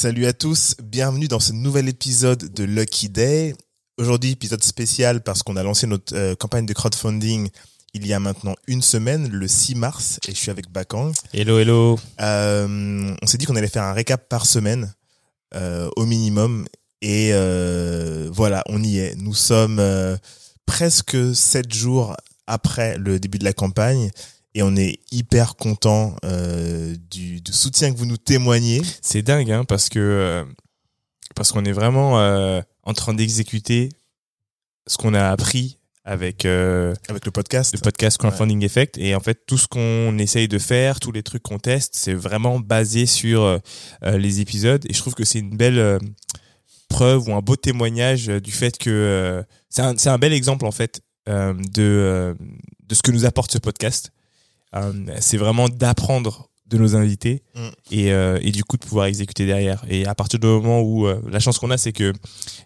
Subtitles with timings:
[0.00, 3.54] Salut à tous, bienvenue dans ce nouvel épisode de Lucky Day.
[3.98, 7.50] Aujourd'hui, épisode spécial parce qu'on a lancé notre euh, campagne de crowdfunding
[7.92, 11.12] il y a maintenant une semaine, le 6 mars, et je suis avec Bakang.
[11.34, 11.98] Hello, hello.
[12.18, 14.90] Euh, on s'est dit qu'on allait faire un récap par semaine,
[15.54, 16.66] euh, au minimum,
[17.02, 17.32] et
[18.32, 19.16] voilà, on y est.
[19.16, 19.82] Nous sommes
[20.64, 24.10] presque sept jours après le début de la campagne,
[24.54, 28.82] et on est hyper content euh, du, du soutien que vous nous témoignez.
[29.00, 30.44] C'est dingue, hein, parce que euh,
[31.34, 33.90] parce qu'on est vraiment euh, en train d'exécuter
[34.86, 37.72] ce qu'on a appris avec Avec le podcast.
[37.74, 38.98] le podcast Crowdfunding Effect.
[38.98, 42.14] Et en fait, tout ce qu'on essaye de faire, tous les trucs qu'on teste, c'est
[42.14, 43.60] vraiment basé sur
[44.02, 44.84] les épisodes.
[44.88, 46.00] Et je trouve que c'est une belle
[46.88, 50.72] preuve ou un beau témoignage du fait que c'est un, c'est un bel exemple en
[50.72, 52.34] fait de
[52.88, 54.10] de ce que nous apporte ce podcast.
[54.76, 57.60] Euh, c'est vraiment d'apprendre de nos invités Mm.
[57.90, 59.84] et, euh, et du coup de pouvoir exécuter derrière.
[59.88, 62.12] Et à partir du moment où euh, la chance qu'on a, c'est que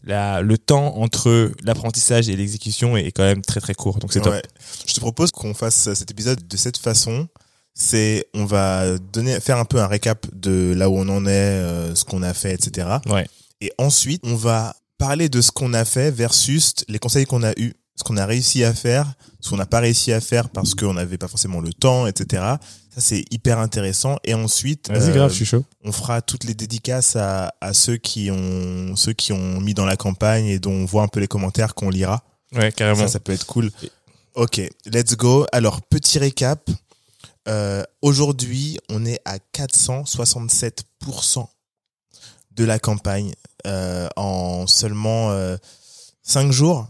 [0.02, 3.98] la, le temps entre l'apprentissage et l'exécution est quand même très très court.
[4.00, 4.34] Donc c'est top.
[4.34, 4.42] Ouais.
[4.86, 7.28] Je te propose qu'on fasse cet épisode de cette façon.
[7.72, 11.30] C'est, on va donner, faire un peu un récap de là où on en est,
[11.30, 12.86] euh, ce qu'on a fait, etc.
[13.06, 13.26] Ouais.
[13.62, 17.52] Et ensuite, on va parler de ce qu'on a fait versus les conseils qu'on a
[17.58, 20.74] eus, ce qu'on a réussi à faire, ce qu'on n'a pas réussi à faire parce
[20.74, 22.42] qu'on n'avait pas forcément le temps, etc.
[22.94, 24.18] Ça, c'est hyper intéressant.
[24.24, 25.64] Et ensuite, euh, grave, je suis chaud.
[25.84, 29.84] on fera toutes les dédicaces à, à ceux qui ont, ceux qui ont mis dans
[29.84, 32.22] la campagne et dont on voit un peu les commentaires qu'on lira.
[32.52, 33.02] Ouais, carrément.
[33.02, 33.70] Ça, ça peut être cool.
[34.34, 35.46] Ok, let's go.
[35.52, 36.70] Alors, petit récap.
[37.48, 41.46] Euh, Aujourd'hui, on est à 467%
[42.52, 43.32] de la campagne
[43.66, 45.56] euh, en seulement euh,
[46.22, 46.86] 5 jours.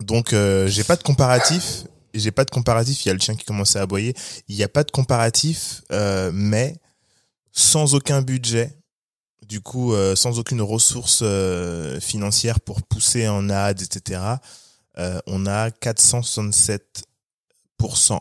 [0.00, 1.84] Donc, euh, j'ai pas de comparatif.
[2.12, 3.04] J'ai pas de comparatif.
[3.04, 4.14] Il y a le chien qui commençait à aboyer.
[4.48, 6.76] Il n'y a pas de comparatif, euh, mais
[7.52, 8.76] sans aucun budget.
[9.46, 14.20] Du coup, euh, sans aucune ressource euh, financière pour pousser en ads, etc.
[15.26, 18.20] On a 467%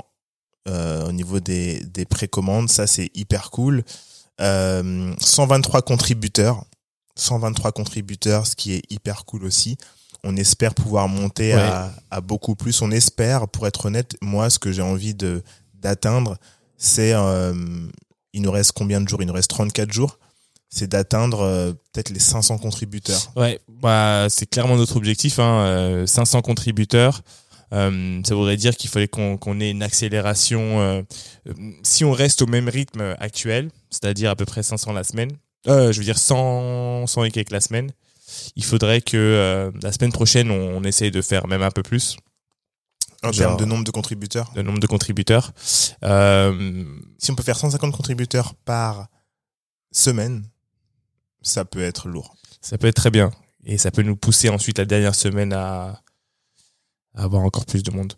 [0.69, 2.69] euh, au niveau des, des précommandes.
[2.69, 3.83] Ça, c'est hyper cool.
[4.39, 6.63] Euh, 123 contributeurs.
[7.15, 9.77] 123 contributeurs, ce qui est hyper cool aussi.
[10.23, 11.59] On espère pouvoir monter Ouais.
[11.61, 12.81] à, à beaucoup plus.
[12.81, 15.43] On espère, pour être honnête, moi, ce que j'ai envie de
[15.81, 16.37] d'atteindre,
[16.77, 17.13] c'est...
[17.13, 17.53] euh,
[18.33, 19.21] il nous reste combien de jours?
[19.21, 20.17] Il nous reste 34 jours.
[20.69, 23.21] C'est d'atteindre euh, peut-être les 500 contributeurs.
[23.35, 25.37] Ouais, bah, c'est clairement notre objectif.
[25.39, 27.21] Hein, euh, 500 contributeurs.
[27.73, 30.79] Euh, ça voudrait dire qu'il fallait qu'on ait une accélération.
[30.81, 31.01] euh,
[31.83, 35.31] si on reste au même rythme actuel, c'est-à-dire à peu près 500 la semaine,
[35.67, 37.91] euh, je veux dire 100, 100 et quelques la semaine,
[38.55, 41.83] il faudrait que euh, la semaine prochaine, on, on essaye de faire même un peu
[41.83, 42.17] plus
[43.23, 44.51] En termes de nombre de contributeurs.
[44.55, 45.51] le nombre de contributeurs.
[46.03, 46.83] Euh,
[47.17, 49.07] Si on peut faire 150 contributeurs par
[49.91, 50.43] semaine,
[51.41, 52.35] ça peut être lourd.
[52.61, 53.31] ça peut être très bien.
[53.65, 56.01] Et ça peut nous pousser ensuite la dernière semaine à,
[57.15, 58.13] à avoir encore plus de monde.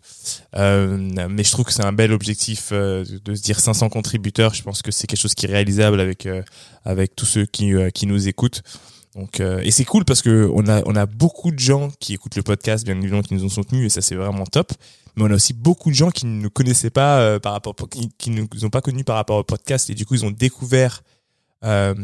[0.56, 0.96] Euh,
[1.28, 4.54] mais je trouve que c'est un bel objectif euh, de, de se dire 500 contributeurs.
[4.54, 6.42] Je pense que c'est quelque chose qui est réalisable avec euh,
[6.84, 8.62] avec tous ceux qui qui nous écoutent.
[9.16, 12.12] Donc euh, et c'est cool parce que on a on a beaucoup de gens qui
[12.12, 14.72] écoutent le podcast, bien évidemment qui nous ont soutenus et ça c'est vraiment top.
[15.16, 17.74] Mais on a aussi beaucoup de gens qui ne nous connaissaient pas euh, par rapport
[18.18, 20.30] qui, ne nous ont pas connus par rapport au podcast et du coup ils ont
[20.30, 21.02] découvert
[21.64, 21.94] euh,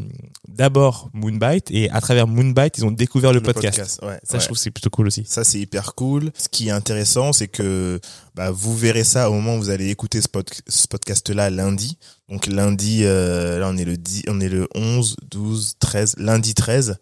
[0.49, 4.01] d'abord Moonbite et à travers Moonbite ils ont découvert le, podcast.
[4.03, 4.41] ouais, Ça ouais.
[4.41, 5.25] je trouve c'est plutôt cool aussi.
[5.27, 6.33] Ça, c'est hyper cool.
[6.39, 8.01] Ce qui est intéressant, c'est que
[8.35, 11.99] bah, vous verrez ça au moment où vous allez écouter ce, pod- ce podcast-là lundi.
[12.29, 16.55] Donc lundi, euh, là on est le 10, on est le 11, 12, 13, lundi
[16.55, 16.97] 13.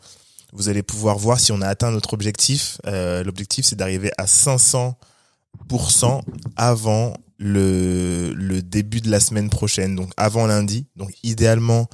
[0.53, 2.79] Vous allez pouvoir voir si on a atteint notre objectif.
[2.87, 4.95] Euh, L'objectif, c'est d'arriver à 500%
[6.57, 10.87] avant le, le début de la semaine prochaine, donc avant lundi.
[10.97, 11.89] Donc idéalement,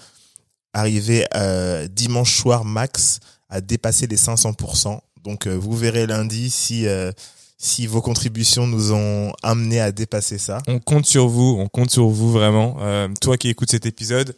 [0.76, 4.98] arriver euh, dimanche soir max à dépasser les 500%.
[5.24, 7.10] Donc euh, vous verrez lundi si euh,
[7.58, 10.58] si vos contributions nous ont amené à dépasser ça.
[10.66, 12.76] On compte sur vous, on compte sur vous vraiment.
[13.22, 14.36] Toi qui écoutes cet épisode,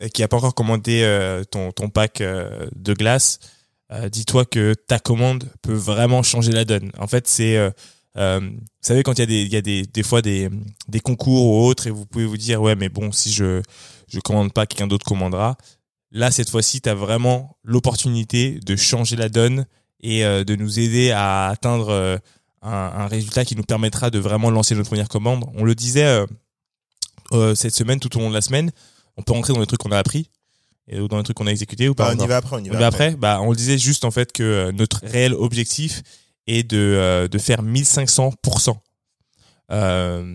[0.00, 1.02] et qui a pas encore commandé
[1.50, 3.40] ton, ton pack de glace,
[4.12, 6.92] dis-toi que ta commande peut vraiment changer la donne.
[7.00, 7.58] En fait, c'est,
[8.14, 10.48] vous savez, quand il y a des, y a des, des fois des,
[10.86, 13.60] des concours ou autres, et vous pouvez vous dire, ouais, mais bon, si je
[14.12, 15.56] je commande pas, quelqu'un d'autre commandera.
[16.10, 19.66] Là, cette fois-ci, tu as vraiment l'opportunité de changer la donne
[20.00, 22.16] et euh, de nous aider à atteindre euh,
[22.60, 25.44] un, un résultat qui nous permettra de vraiment lancer notre première commande.
[25.54, 26.24] On le disait
[27.32, 28.70] euh, cette semaine, tout au long de la semaine,
[29.16, 30.28] on peut rentrer dans les trucs qu'on a appris
[30.88, 32.58] et dans les trucs qu'on a exécutés ou pas Bah, on y va après, on
[32.58, 33.06] y va après.
[33.06, 36.02] après bah, On le disait juste en fait que notre réel objectif
[36.46, 38.76] est de, de faire 1500%.
[39.70, 40.34] Euh,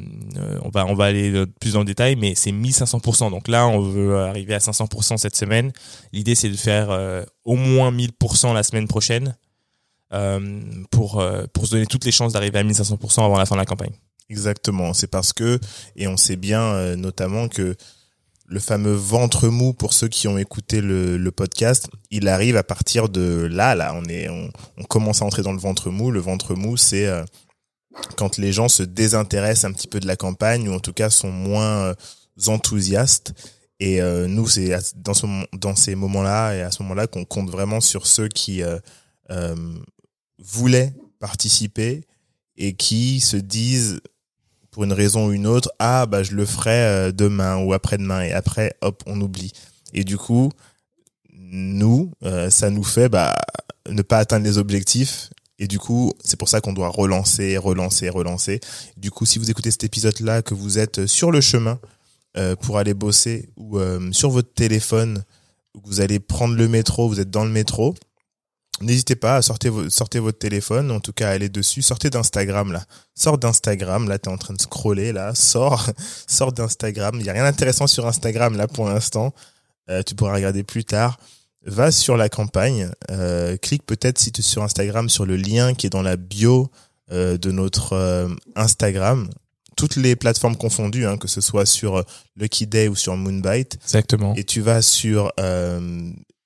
[0.63, 3.29] on va on va aller plus dans le détail, mais c'est 1500%.
[3.29, 5.71] Donc là, on veut arriver à 500% cette semaine.
[6.13, 9.38] L'idée, c'est de faire euh, au moins 1000% la semaine prochaine
[10.13, 13.62] euh, pour pour se donner toutes les chances d'arriver à 1500% avant la fin de
[13.62, 13.94] la campagne.
[14.29, 14.94] Exactement.
[14.94, 15.59] C'est parce que
[15.95, 17.75] et on sait bien notamment que
[18.50, 23.09] le fameux ventre mou pour ceux qui ont écouté le, podcast, il arrive à partir
[23.09, 26.12] de là, là, on est, on, commence à entrer dans le ventre mou.
[26.12, 27.07] Le ventre mou, c'est
[28.15, 31.09] quand les gens se désintéressent un petit peu de la campagne ou en tout cas
[31.09, 31.94] sont moins euh,
[32.47, 33.33] enthousiastes.
[33.79, 37.49] Et euh, nous, c'est dans, ce, dans ces moments-là et à ce moment-là qu'on compte
[37.49, 38.79] vraiment sur ceux qui euh,
[39.29, 39.55] euh,
[40.39, 42.03] voulaient participer
[42.55, 44.01] et qui se disent
[44.71, 48.31] pour une raison ou une autre, ah bah je le ferai demain ou après-demain et
[48.31, 49.51] après hop on oublie.
[49.94, 50.51] Et du coup,
[51.33, 52.11] nous,
[52.49, 53.35] ça nous fait bah,
[53.89, 55.29] ne pas atteindre les objectifs
[55.59, 58.59] et du coup, c'est pour ça qu'on doit relancer, relancer, relancer.
[58.95, 61.80] Du coup, si vous écoutez cet épisode-là, que vous êtes sur le chemin
[62.38, 65.24] euh, pour aller bosser ou euh, sur votre téléphone,
[65.74, 67.95] ou que vous allez prendre le métro, vous êtes dans le métro,
[68.81, 72.86] n'hésitez pas à sortir, votre téléphone, en tout cas, allez dessus, sortez d'Instagram là.
[73.15, 75.89] Sors d'Instagram, là, t'es en train de scroller là, sors,
[76.27, 77.15] sors d'Instagram.
[77.15, 79.33] Il n'y a rien d'intéressant sur Instagram là pour l'instant.
[79.89, 81.18] Euh, tu pourras regarder plus tard
[81.67, 85.73] va sur la campagne, euh, clique peut-être si tu es sur Instagram sur le lien
[85.73, 86.71] qui est dans la bio
[87.11, 89.29] euh, de notre euh, Instagram,
[89.75, 92.03] toutes les plateformes confondues, hein, que ce soit sur
[92.35, 93.77] Lucky Day ou sur Moonbite.
[93.83, 94.33] Exactement.
[94.35, 95.31] Et tu vas sur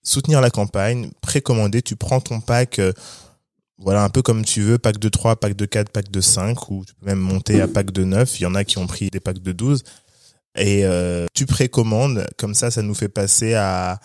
[0.03, 2.81] soutenir la campagne, précommander, tu prends ton pack
[3.83, 6.69] voilà, un peu comme tu veux, pack de 3, pack de 4, pack de 5,
[6.69, 8.39] ou tu peux même monter à pack de 9.
[8.39, 9.83] Il y en a qui ont pris des packs de 12.
[10.56, 10.85] Et
[11.33, 14.00] tu précommandes, comme ça, ça nous fait passer à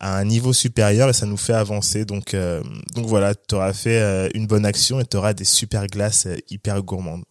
[0.00, 2.04] à un niveau supérieur et ça nous fait avancer.
[2.04, 2.62] Donc, euh,
[2.94, 6.26] donc voilà, tu auras fait euh, une bonne action et tu auras des super glaces
[6.26, 7.24] euh, hyper gourmandes.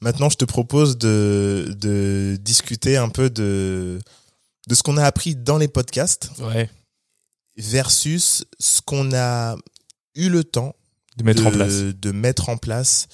[0.00, 3.98] Maintenant, je te propose de, de discuter un peu de,
[4.68, 6.70] de ce qu'on a appris dans les podcasts ouais.
[7.56, 9.56] versus ce qu'on a
[10.14, 10.74] eu le temps
[11.16, 13.08] de mettre en place, de mettre en place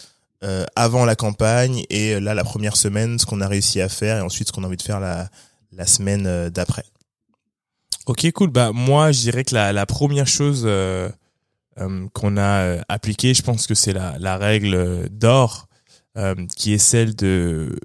[0.77, 4.21] avant la campagne et là, la première semaine, ce qu'on a réussi à faire et
[4.21, 5.31] ensuite ce qu'on a envie de faire la,
[5.73, 6.85] la semaine d'après.
[8.07, 8.51] Ok, cool.
[8.51, 11.09] Bah moi, je dirais que la, première chose euh,
[11.81, 15.69] euh, qu'on a euh, appliquée, je pense que c'est la, la règle d'or,
[16.57, 17.77] qui est celle de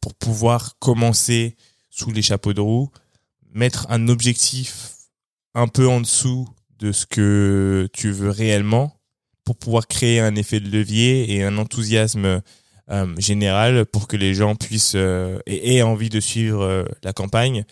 [0.00, 1.56] pour pouvoir commencer
[1.90, 2.90] sous les chapeaux de roue,
[3.54, 4.90] mettre un objectif
[5.54, 6.46] un peu en dessous
[6.78, 9.00] de ce que tu veux réellement
[9.44, 12.40] pour pouvoir créer un effet de levier et un enthousiasme
[13.18, 17.64] général pour que les gens puissent et aient envie de suivre la campagne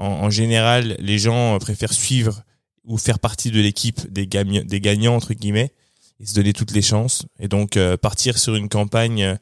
[0.00, 2.42] en, général, les gens préfèrent suivre
[2.84, 5.72] ou faire partie de l'équipe des, des gagnants, entre guillemets,
[6.18, 7.26] et se donner toutes les chances.
[7.38, 9.38] Et donc, euh, partir sur une campagne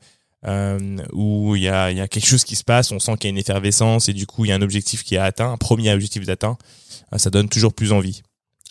[0.46, 3.30] euh, où il y a, quelque chose qui se passe, on sent qu'il y a
[3.30, 5.92] une effervescence, et du coup, il y a un objectif qui est atteint, un premier
[5.92, 6.58] objectif d'atteint,
[7.12, 8.22] euh, ça donne toujours plus envie.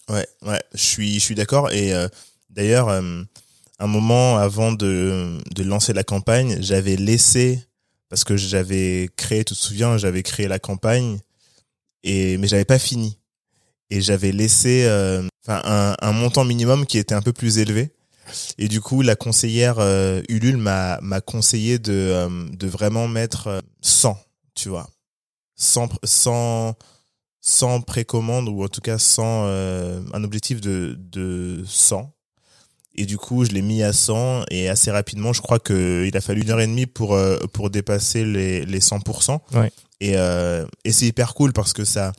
[0.09, 1.71] Ouais, ouais, je suis, je suis d'accord.
[1.71, 1.91] Et
[2.49, 7.61] d'ailleurs, un moment avant de, de lancer la campagne, j'avais laissé,
[8.07, 11.19] parce que j'avais créé, tu te souviens, j'avais créé la campagne
[12.03, 13.19] et mais j'avais pas fini.
[13.89, 17.91] Et j'avais laissé euh, un, montant minimum qui était un peu plus élevé.
[18.57, 23.61] Et du coup la conseillère euh, Ulule m'a m'a conseillé de euh, de vraiment mettre
[23.81, 24.17] 100
[24.53, 24.89] tu vois.
[25.55, 26.75] 100 100
[27.39, 32.11] 100 précommande ou en tout cas 100 un objectif de de 100
[32.95, 36.17] et du coup je l'ai mis à 100 et assez rapidement je crois que il
[36.17, 37.17] a fallu une heure et demie pour
[37.53, 39.71] pour dépasser les les 100% ouais.
[39.99, 42.11] Et, euh, et c'est hyper cool parce que ça,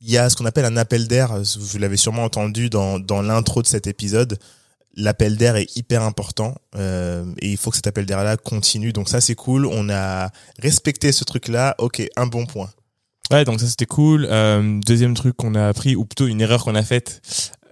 [0.00, 1.40] il y a ce qu'on appelle un appel d'air.
[1.58, 4.38] Vous l'avez sûrement entendu dans, dans l'intro de cet épisode.
[4.96, 8.92] L'appel d'air est hyper important euh, et il faut que cet appel d'air là continue.
[8.92, 9.66] Donc ça c'est cool.
[9.66, 11.74] On a respecté ce truc là.
[11.78, 12.70] Ok, un bon point.
[13.30, 14.26] Ouais, donc ça c'était cool.
[14.28, 17.22] Euh, deuxième truc qu'on a appris, ou plutôt une erreur qu'on a faite,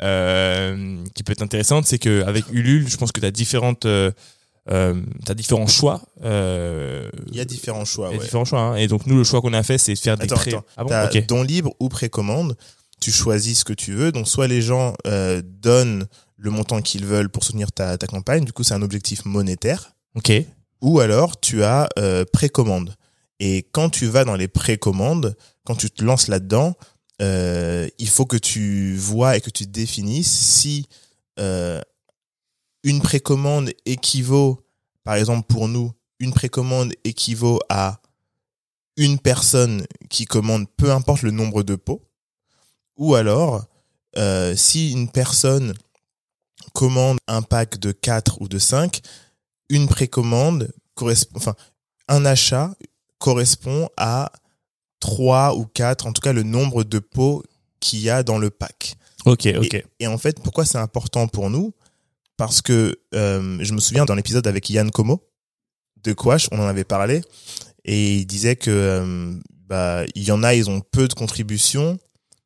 [0.00, 3.85] euh, qui peut être intéressante, c'est que avec Ulule, je pense que tu as différentes
[4.70, 6.02] euh, euh, tu as différents choix.
[6.22, 8.08] Euh, il y a différents choix.
[8.10, 8.60] Il y a différents choix.
[8.60, 8.76] Hein.
[8.76, 10.54] Et donc nous, le choix qu'on a fait, c'est de faire des pré.
[10.76, 10.84] Ah
[11.26, 12.56] don libre ou précommande.
[13.00, 14.12] Tu choisis ce que tu veux.
[14.12, 16.06] Donc soit les gens euh, donnent
[16.37, 18.44] le montant qu'ils veulent pour soutenir ta, ta campagne.
[18.44, 19.92] Du coup, c'est un objectif monétaire.
[20.14, 20.32] Ok.
[20.80, 22.94] Ou alors tu as euh, précommande.
[23.40, 26.75] Et quand tu vas dans les précommandes, quand tu te lances là-dedans,
[27.20, 30.87] il faut que tu vois et que tu définisses si
[32.88, 34.64] une précommande équivaut,
[35.04, 38.00] par exemple pour nous, une précommande équivaut à
[38.97, 42.02] une personne qui commande peu importe le nombre de pots,
[42.97, 43.66] ou alors
[44.16, 45.75] euh, si une personne
[46.73, 49.02] commande un pack de 4 ou de 5,
[49.68, 51.54] une précommande correspond, enfin,
[52.09, 52.75] un achat
[53.18, 54.33] correspond à
[54.99, 57.45] trois ou quatre, en tout cas le nombre de pots
[57.80, 58.97] qu'il y a dans le pack.
[59.26, 59.75] Ok, ok.
[59.75, 61.75] Et, et en fait, pourquoi c'est important pour nous?
[62.38, 65.28] Parce que euh, je me souviens dans l'épisode avec Yann Como
[66.02, 67.21] de Quash, on en avait parlé,
[67.85, 69.35] et il disait que euh,
[69.66, 71.99] bah il y en a, ils ont peu de contributions,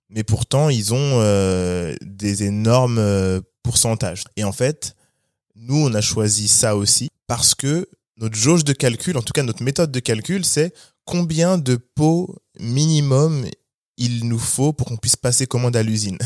[0.09, 4.25] mais pourtant ils ont euh, des énormes euh, pourcentages.
[4.37, 4.97] Et en fait,
[5.55, 9.43] nous on a choisi ça aussi parce que notre jauge de calcul, en tout cas
[9.43, 10.73] notre méthode de calcul, c'est
[11.05, 13.45] combien de pots minimum
[13.99, 16.19] il nous faut pour qu'on puisse passer commande à l'usine.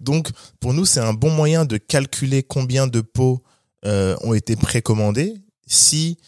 [0.00, 0.28] Donc,
[0.60, 3.42] pour nous, c'est un bon moyen de calculer combien de pots
[3.84, 5.34] euh, ont été précommandés
[5.66, 6.18] si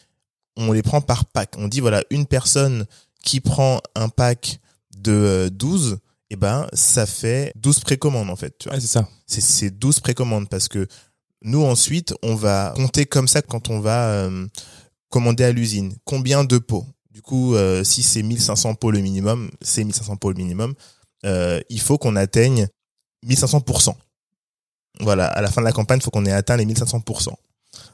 [0.56, 1.54] on les prend par pack.
[1.58, 2.86] On dit, voilà, une personne
[3.24, 4.58] qui prend un pack
[4.96, 5.98] de euh, 12,
[6.30, 8.56] eh ben, ça fait 12 précommandes, en fait.
[8.58, 8.74] Tu vois.
[8.76, 9.08] Ouais, c'est ça.
[9.26, 10.86] C'est- C'est 12 précommandes parce que
[11.42, 14.46] nous, ensuite, on va compter comme ça quand on va euh,
[15.08, 15.94] commander à l'usine.
[16.04, 16.86] Combien de pots?
[17.10, 20.74] Du coup, euh, si c'est 1500 pots le minimum, c'est 1500 pots le minimum,
[21.26, 22.68] euh, il faut qu'on atteigne
[23.26, 23.94] 1500%.
[25.00, 27.30] Voilà, à la fin de la campagne, il faut qu'on ait atteint les 1500%.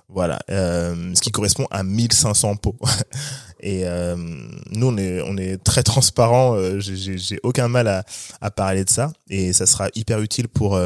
[0.09, 2.77] Voilà, euh, ce qui correspond à 1500 pots.
[3.61, 4.17] Et euh,
[4.71, 6.55] nous, on est, très transparent.
[6.57, 8.05] euh, j'ai- aucun mal
[8.41, 10.77] à, parler de ça, et ça sera hyper utile pour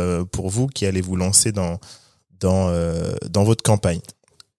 [0.49, 1.79] vous qui allez vous lancer dans
[2.41, 4.01] dans votre campagne.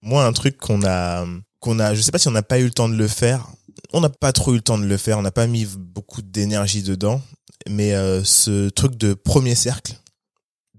[0.02, 1.25] Moi, un truc qu'on a
[1.60, 3.48] qu'on a, je sais pas si on n'a pas eu le temps de le faire.
[3.94, 5.18] On n'a pas trop eu le temps de le faire.
[5.20, 7.22] On n'a pas mis beaucoup d'énergie dedans.
[7.70, 9.94] Mais euh, ce truc de premier cercle,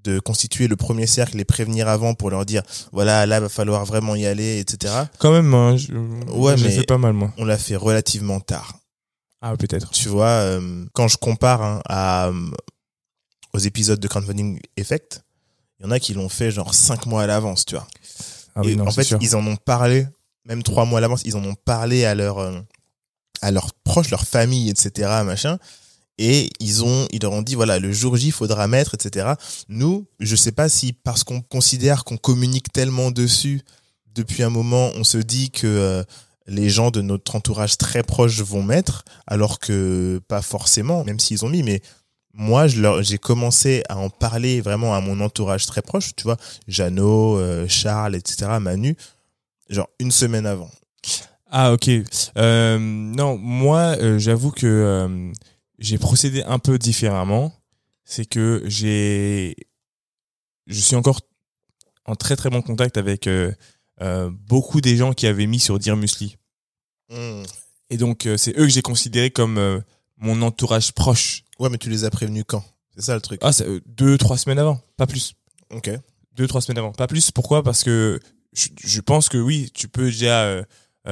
[0.03, 3.85] de constituer le premier cercle, les prévenir avant pour leur dire, voilà, là, va falloir
[3.87, 4.93] vraiment y aller, etc.
[5.19, 5.93] Quand même, hein, je,
[6.31, 7.33] Ouais, mais- fais pas mal, moi.
[7.39, 8.79] On l'a fait relativement tard.
[9.41, 9.91] Ah, peut-être.
[9.93, 12.31] Tu vois, euh, quand je compare hein, à,
[13.53, 15.23] aux épisodes de Crowdfunding Effect,
[15.81, 17.87] il y en a qui l'ont fait genre cinq mois à l'avance, tu vois.
[18.55, 19.19] Ah oui, et non, en fait, sûr.
[19.21, 20.07] ils en ont parlé,
[20.45, 22.59] même trois mois à l'avance, ils en ont parlé à leur, euh,
[23.43, 25.59] à leurs proches, leur famille, etc., machin.
[26.19, 29.33] Et ils ont, ils leur ont dit, voilà, le jour J, il faudra mettre, etc.
[29.69, 33.63] Nous, je sais pas si parce qu'on considère qu'on communique tellement dessus
[34.15, 36.05] depuis un moment, on se dit que euh,
[36.47, 41.45] les gens de notre entourage très proche vont mettre, alors que pas forcément, même s'ils
[41.45, 41.83] ont mis, mais
[42.33, 46.25] moi, je leur, j'ai commencé à en parler vraiment à mon entourage très proche, tu
[46.25, 46.37] vois,
[46.69, 48.97] Jeannot, euh, Charles, etc., Manu,
[49.69, 50.71] genre une semaine avant.
[51.57, 51.89] Ah ok.
[52.37, 55.33] Euh, non, moi euh, j'avoue que euh,
[55.79, 57.55] j'ai procédé un peu différemment.
[58.05, 59.55] C'est que j'ai,
[60.67, 61.21] je suis encore
[62.07, 63.53] en très très bon contact avec euh,
[64.03, 66.39] euh, beaucoup des gens qui avaient mis sur Dear Musli.
[67.09, 67.45] Hmm.
[67.89, 69.81] Et donc euh, c'est eux que j'ai considéré comme
[70.17, 71.45] mon entourage proche.
[71.61, 72.65] Ouais, mais tu les as prévenus quand?
[72.97, 73.39] C'est ça le truc.
[73.45, 75.35] Ah, c'est, deux trois semaines avant, pas plus.
[75.71, 75.89] Ok.
[76.33, 77.63] deux trois semaines avant pas plus pourquoi?
[77.63, 78.19] Parce que
[78.55, 80.65] je, je pense que oui tu peux déjà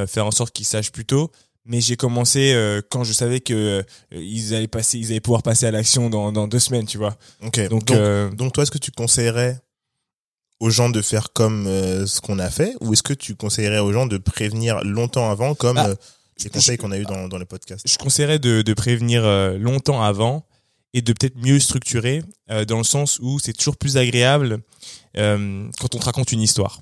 [0.06, 1.30] faire en sorte qu'ils sachent plus tôt
[1.64, 5.42] mais j'ai commencé euh, quand je savais que euh, ils allaient passer ils allaient pouvoir
[5.44, 7.60] passer à l'action dans, dans deux semaines tu vois Ok.
[7.68, 9.60] donc, Donc, euh, donc toi, est-ce que tu conseillerais
[10.60, 13.78] aux gens de faire comme euh, ce qu'on a fait, ou est-ce que tu conseillerais
[13.80, 15.94] aux gens de prévenir longtemps avant, comme Ah, euh,
[16.42, 17.86] les conseils qu'on a eu dans, dans les podcasts?
[17.88, 20.44] je conseillerais de, de prévenir euh, longtemps avant
[20.94, 24.60] et de peut-être mieux structurer euh, dans le sens où c'est toujours plus agréable
[25.16, 26.80] euh, quand on te raconte une histoire.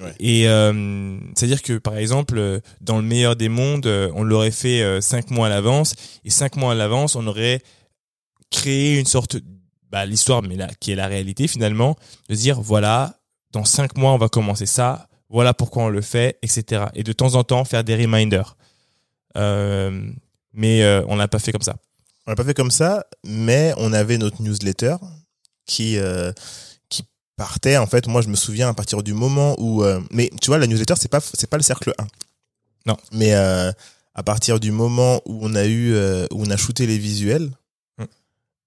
[0.00, 0.14] Ouais.
[0.18, 4.50] Et euh, c'est-à-dire que par exemple, euh, dans le meilleur des mondes, euh, on l'aurait
[4.50, 7.62] fait cinq mois à l'avance et cinq mois à l'avance, on aurait
[8.50, 9.36] créé une sorte,
[9.90, 11.96] bah, l'histoire, mais là, qui est la réalité finalement,
[12.28, 13.20] de dire voilà,
[13.52, 16.86] dans cinq mois on va commencer ça, voilà pourquoi on le fait, etc.
[16.94, 18.56] Et de temps en temps faire des reminders.
[19.36, 20.10] Euh,
[20.52, 21.76] mais euh, on l'a pas fait comme ça.
[22.26, 24.96] On l'a pas fait comme ça, mais on avait notre newsletter
[25.66, 26.73] qui euh, qui
[27.36, 27.76] partait.
[27.76, 30.58] En fait, moi, je me souviens à partir du moment où, euh, mais tu vois,
[30.58, 32.06] la newsletter, c'est pas c'est pas le cercle 1.
[32.86, 32.96] Non.
[33.12, 33.72] Mais euh,
[34.14, 35.94] à partir du moment où on a eu
[36.30, 37.50] où on a shooté les visuels,
[37.98, 38.04] Mm.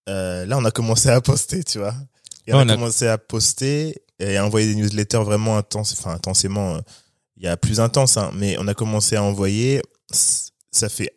[0.10, 1.94] euh, là, on a commencé à poster, tu vois.
[2.48, 6.12] Et on, on a commencé à poster et à envoyer des newsletters vraiment intenses, enfin
[6.12, 6.76] intensément.
[6.76, 6.80] euh,
[7.38, 9.82] Il y a plus intense, hein, mais on a commencé à envoyer.
[10.12, 11.12] Ça fait,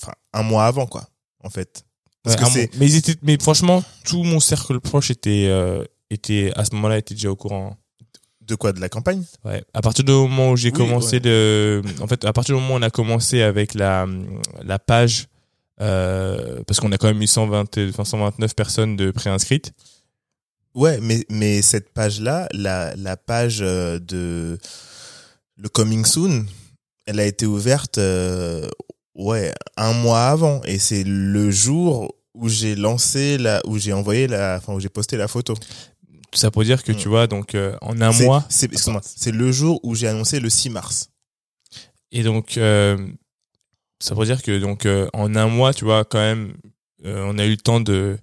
[0.00, 1.08] enfin, un mois avant, quoi,
[1.42, 1.84] en fait.
[2.22, 6.52] Parce Ouais, que mais ils étaient, mais franchement, tout mon cercle proche était, euh, était
[6.56, 7.76] à ce moment-là était déjà au courant.
[8.40, 9.24] de quoi De la campagne?
[9.44, 9.64] Ouais.
[9.74, 11.20] À partir du moment où j'ai Oui, commencé ouais.
[11.20, 14.06] de, en fait, à partir du moment où on a commencé avec la,
[14.62, 15.26] la page,
[15.80, 19.72] euh, parce qu'on a quand même eu 120, enfin 129 personnes de préinscrites.
[20.74, 24.58] Ouais, mais, mais cette page-là, la, la page euh, de
[25.56, 26.44] le Coming Soon,
[27.06, 28.68] elle a été ouverte euh,
[29.14, 30.60] ouais, un mois avant.
[30.64, 34.90] Et c'est le jour où j'ai lancé la, où j'ai envoyé la, enfin, où j'ai
[34.90, 35.54] posté la photo.
[36.36, 36.96] Tout ça pour dire que Mm.
[36.96, 38.44] tu vois, donc, euh, en un mois.
[38.50, 38.68] C'est,
[39.32, 41.08] le jour où j'ai annoncé le 6 mars.
[42.12, 42.98] Et donc, euh,
[44.00, 46.52] ça veut dire que donc euh, en un mois, tu vois, quand même,
[47.04, 48.18] on a eu le temps de,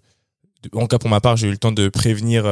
[0.62, 2.44] de- en cas pour ma part, j'ai eu le temps de prévenir.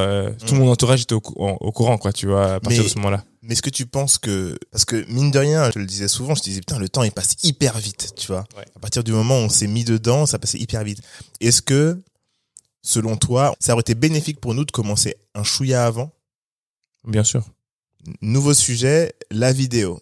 [0.47, 0.57] Tout Mm.
[0.57, 2.89] mon entourage était au, cou- en- au courant, quoi, tu vois, à partir Mais- de
[2.91, 3.23] ce moment-là.
[3.43, 6.33] Mais est-ce que tu penses que parce que mine de rien, je le disais souvent,
[6.33, 8.45] je te disais putain le temps il passe hyper vite, tu vois.
[8.57, 8.65] Ouais.
[8.75, 11.01] À partir du moment où on s'est mis dedans, ça passait hyper vite.
[11.39, 11.99] Est-ce que
[12.81, 16.11] selon toi, ça aurait été bénéfique pour nous de commencer un chouïa avant?
[17.05, 17.43] Bien sûr.
[18.21, 20.01] Nouveau sujet, la vidéo.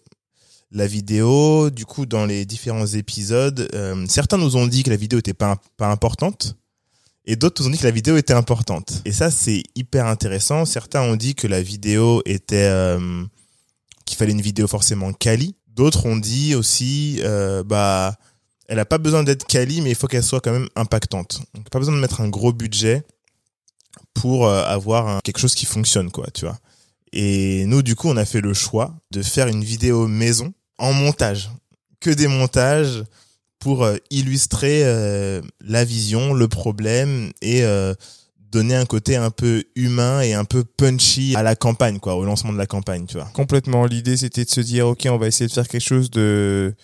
[0.71, 4.95] La vidéo, du coup, dans les différents épisodes, euh, certains nous ont dit que la
[4.95, 6.55] vidéo était pas, pas importante,
[7.25, 9.01] et d'autres nous ont dit que la vidéo était importante.
[9.05, 10.65] Et ça, c'est hyper intéressant.
[10.65, 13.23] Certains ont dit que la vidéo était, euh,
[14.05, 15.55] qu'il fallait une vidéo forcément quali.
[15.67, 18.15] D'autres ont dit aussi, euh, bah,
[18.69, 21.41] elle a pas besoin d'être quali, mais il faut qu'elle soit quand même impactante.
[21.71, 23.03] Pas besoin de mettre un gros budget
[24.13, 26.57] pour euh, avoir quelque chose qui fonctionne, quoi, tu vois.
[27.11, 30.93] Et nous, du coup, on a fait le choix de faire une vidéo maison en
[30.93, 31.49] montage.
[31.99, 33.03] Que des montages
[33.57, 37.63] pour euh, illustrer euh, la vision, le problème et
[38.51, 42.23] donner un côté un peu humain et un peu punchy à la campagne, quoi, au
[42.23, 43.29] lancement de la campagne, tu vois.
[43.33, 43.85] Complètement.
[43.85, 46.75] L'idée, c'était de se dire, ok, on va essayer de faire quelque chose de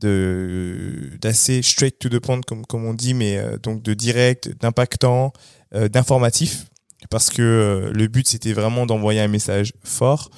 [0.00, 4.50] de d'assez straight to the point, comme comme on dit, mais euh, donc de direct,
[4.60, 5.32] d'impactant,
[5.74, 6.66] euh, d'informatif,
[7.10, 10.30] parce que euh, le but c'était vraiment d'envoyer un message fort,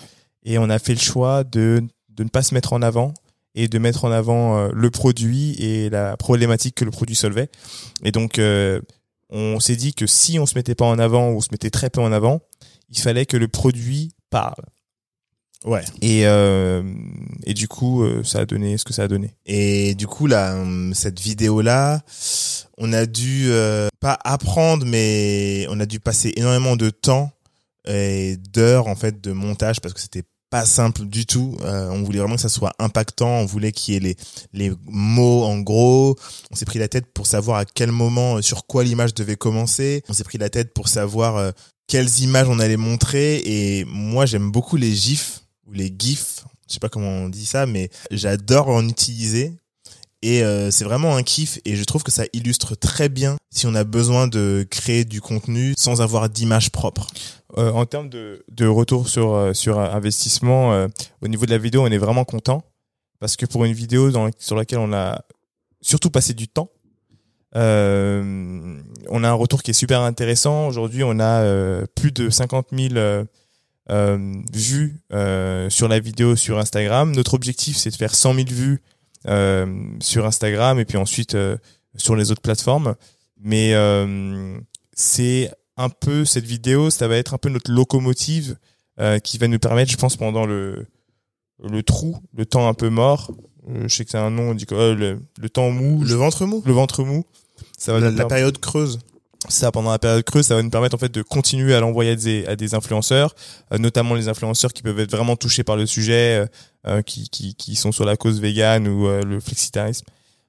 [0.45, 3.13] et on a fait le choix de de ne pas se mettre en avant
[3.55, 7.49] et de mettre en avant le produit et la problématique que le produit solvait.
[8.05, 8.39] Et donc,
[9.31, 11.71] on s'est dit que si on se mettait pas en avant ou on se mettait
[11.71, 12.41] très peu en avant,
[12.91, 14.63] il fallait que le produit parle.
[15.67, 15.85] Ouais.
[16.01, 16.83] Et, euh,
[17.45, 19.35] et du coup, euh, ça a donné ce que ça a donné.
[19.45, 22.03] Et du coup, là, hum, cette vidéo-là,
[22.79, 27.33] on a dû euh, pas apprendre, mais on a dû passer énormément de temps
[27.89, 31.57] et d'heures en fait de montage parce que c'était pas simple du tout.
[31.63, 33.29] Euh, on voulait vraiment que ça soit impactant.
[33.29, 34.17] On voulait qu'il y ait les
[34.53, 36.17] les mots en gros.
[36.51, 39.37] On s'est pris la tête pour savoir à quel moment, euh, sur quoi l'image devait
[39.37, 40.03] commencer.
[40.09, 41.51] On s'est pris la tête pour savoir euh,
[41.89, 43.43] quelles images on allait montrer.
[43.45, 46.45] Et moi, j'aime beaucoup les gifs ou les gifs.
[46.69, 49.55] Je sais pas comment on dit ça, mais j'adore en utiliser.
[50.23, 53.67] Et euh, c'est vraiment un kiff et je trouve que ça illustre très bien si
[53.67, 57.07] on a besoin de créer du contenu sans avoir d'image propre.
[57.59, 60.89] Euh, en termes de, de retour sur, euh, sur investissement,
[61.21, 62.63] au niveau de la vidéo, on est vraiment content
[63.21, 65.23] parce que pour une vidéo sur laquelle on a
[65.81, 66.71] surtout passé du temps,
[67.55, 70.67] on a un retour qui est super intéressant.
[70.67, 73.25] Aujourd'hui, on a plus de 50 000 euh, euh,
[73.89, 77.15] vues euh, sur la vidéo sur Instagram.
[77.15, 78.83] Notre objectif, c'est de faire 100 000 vues
[79.29, 79.67] euh,
[80.01, 81.57] sur Instagram et puis ensuite euh,
[81.97, 82.95] sur les autres plateformes.
[83.41, 84.59] Mais euh,
[84.93, 88.57] c'est un peu cette vidéo, ça va être un peu notre locomotive
[88.99, 90.87] euh, qui va nous permettre, je pense, pendant le
[91.63, 93.33] le trou, le temps un peu mort.
[93.71, 96.01] euh, je sais que c'est un nom, on dit quoi, euh, le, le temps mou,
[96.03, 97.25] Le le, ventre mou ventre mou.
[97.79, 98.99] Ça va la, période creuse
[99.49, 102.13] ça pendant la période creuse, ça va nous permettre en fait de continuer à l'envoyer
[102.13, 103.35] à des, à des influenceurs,
[103.73, 106.47] euh, notamment les influenceurs qui peuvent être vraiment touchés par le sujet, euh,
[106.87, 110.05] euh, qui, qui, qui sont sur la cause végane ou euh, le flexitarisme,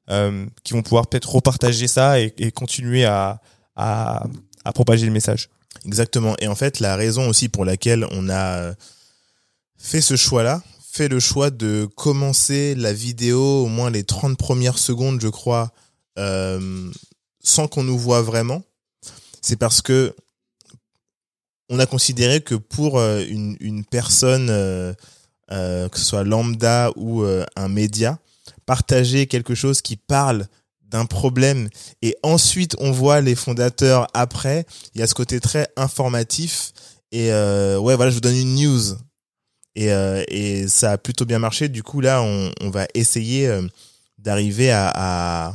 [0.09, 3.41] euh, qui vont pouvoir peut-être repartager ça et, et continuer à,
[3.75, 4.25] à,
[4.65, 5.49] à propager le message.
[5.85, 6.35] Exactement.
[6.39, 8.73] Et en fait, la raison aussi pour laquelle on a
[9.77, 14.79] fait ce choix-là, fait le choix de commencer la vidéo, au moins les 30 premières
[14.79, 15.71] secondes, je crois,
[16.17, 16.89] euh,
[17.43, 18.63] sans qu'on nous voit vraiment,
[19.47, 20.13] c'est parce que
[21.69, 24.93] on a considéré que pour euh, une, personne, euh,
[25.51, 28.19] euh, que ce soit lambda ou un média,
[28.65, 30.47] partager quelque chose qui parle
[30.81, 31.69] d'un problème
[32.01, 36.71] et ensuite on voit les fondateurs après, il y a ce côté très informatif
[37.11, 38.97] et ouais voilà je vous donne une news.
[39.75, 39.89] Et,
[40.29, 41.69] et ça a plutôt bien marché.
[41.69, 43.49] Du coup là on, va essayer
[44.17, 45.53] d'arriver à, à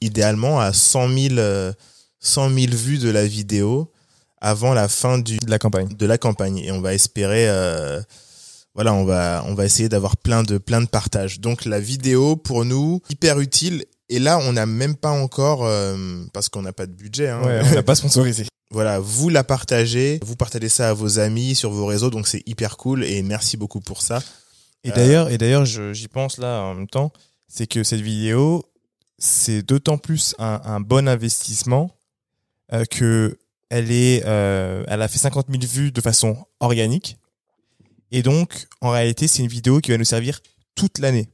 [0.00, 1.72] idéalement à 100 000 euh,
[2.20, 3.92] 100 000 vues de la vidéo
[4.40, 5.88] avant la fin du De la campagne.
[5.88, 6.58] de la campagne.
[6.58, 8.00] Et on va espérer euh,
[8.74, 11.40] voilà on va on va essayer d'avoir plein de plein de partages.
[11.40, 13.84] Donc la vidéo pour nous hyper utile.
[14.08, 15.96] Et là on n'a même pas encore euh,
[16.32, 18.46] parce qu'on n'a pas de budget hein, Ouais, on n'a pas sponsorisé.
[18.70, 22.42] voilà vous la partagez vous partagez ça à vos amis sur vos réseaux donc c'est
[22.46, 24.20] hyper cool et merci beaucoup pour ça.
[24.84, 27.12] Et Euh, d'ailleurs, et d'ailleurs, j'y pense là en même temps,
[27.48, 28.64] c'est que cette vidéo,
[29.18, 31.90] c'est d'autant plus un, un bon investissement
[32.72, 37.18] euh, que elle est, euh, elle a fait 50 000 vues de façon organique,
[38.12, 40.40] et donc en réalité, c'est une vidéo qui va nous servir
[40.74, 41.28] toute l'année.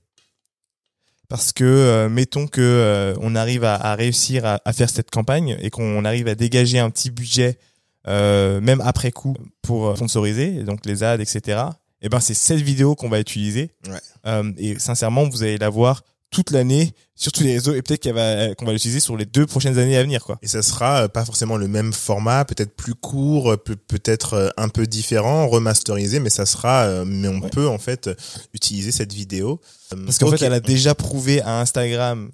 [1.28, 5.56] Parce que euh, mettons que on arrive à, à réussir à, à faire cette campagne
[5.60, 7.58] et qu'on arrive à dégager un petit budget,
[8.06, 11.64] même après coup, pour sponsoriser, et donc les ads, etc
[12.02, 13.70] eh ben c'est cette vidéo qu'on va utiliser.
[13.86, 14.42] Ouais.
[14.58, 18.52] Et sincèrement, vous allez la voir toute l'année sur tous les réseaux et peut-être va
[18.56, 20.38] qu'on va l'utiliser sur les deux prochaines années à venir quoi.
[20.42, 24.34] Et ça sera euh, pas forcément le même format, peut-être plus court, euh, peut- peut-être
[24.34, 27.50] euh, un peu différent, remasterisé, mais ça sera, euh, mais on Ouais.
[27.50, 28.10] peut en fait
[28.54, 29.60] utiliser cette vidéo.
[29.90, 32.30] Parce qu'en fait, elle a déjà prouvé à Instagram,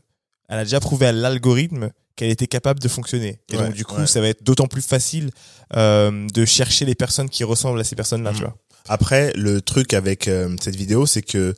[0.49, 3.41] elle a déjà prouvé à l'algorithme qu'elle était capable de fonctionner.
[3.53, 4.07] Et Ouais, donc du coup, ouais.
[4.07, 5.31] ça va être d'autant plus facile
[5.77, 8.57] euh, de chercher les personnes qui ressemblent à ces personnes-là, tu vois.
[8.89, 11.55] Après, le truc avec euh, cette vidéo, c'est que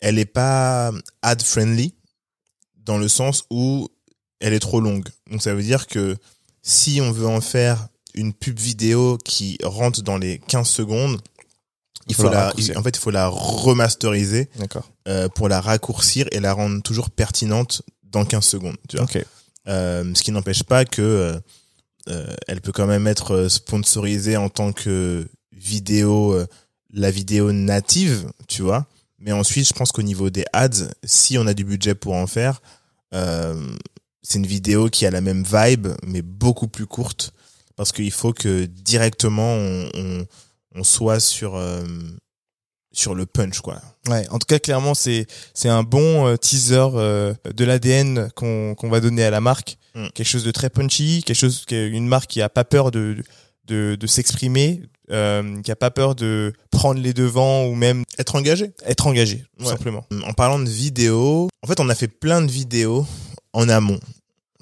[0.00, 1.94] elle est pas ad friendly
[2.76, 3.88] dans le sens où
[4.40, 5.08] elle est trop longue.
[5.30, 6.16] Donc ça veut dire que
[6.62, 11.20] si on veut en faire une pub vidéo qui rentre dans les 15 secondes,
[12.08, 14.48] il Faut faut la en fait, il faut la remasteriser
[15.06, 18.76] euh, pour la raccourcir et la rendre toujours pertinente dans 15 secondes.
[18.88, 19.04] Tu vois.
[19.04, 19.24] Ok.
[19.68, 21.40] Euh, ce qui n'empêche pas que
[22.08, 26.36] euh, elle peut quand même être sponsorisée en tant que vidéo,
[26.92, 28.86] la vidéo native, tu vois.
[29.20, 32.26] Mais ensuite, je pense qu'au niveau des ads, si on a du budget pour en
[32.26, 32.62] faire,
[33.14, 33.76] euh,
[34.22, 37.32] c'est une vidéo qui a la même vibe, mais beaucoup plus courte,
[37.76, 40.26] parce qu'il faut que directement on, on,
[40.74, 41.84] on soit sur euh,
[42.92, 43.80] sur le punch, quoi.
[44.08, 48.74] Ouais, en tout cas, clairement, c'est c'est un bon euh, teaser euh, de l'ADN qu'on
[48.74, 49.78] qu'on va donner à la marque.
[49.94, 50.08] Mm.
[50.14, 52.90] Quelque chose de très punchy, quelque chose qui est une marque qui a pas peur
[52.90, 53.22] de
[53.66, 58.36] de, de s'exprimer, euh, qui a pas peur de prendre les devants ou même Être
[58.36, 58.72] engagé.
[58.86, 59.70] être engagé, tout Ouais.
[59.70, 60.04] simplement.
[60.26, 63.06] En parlant de vidéos, en fait, on a fait plein de vidéos
[63.52, 63.98] en amont.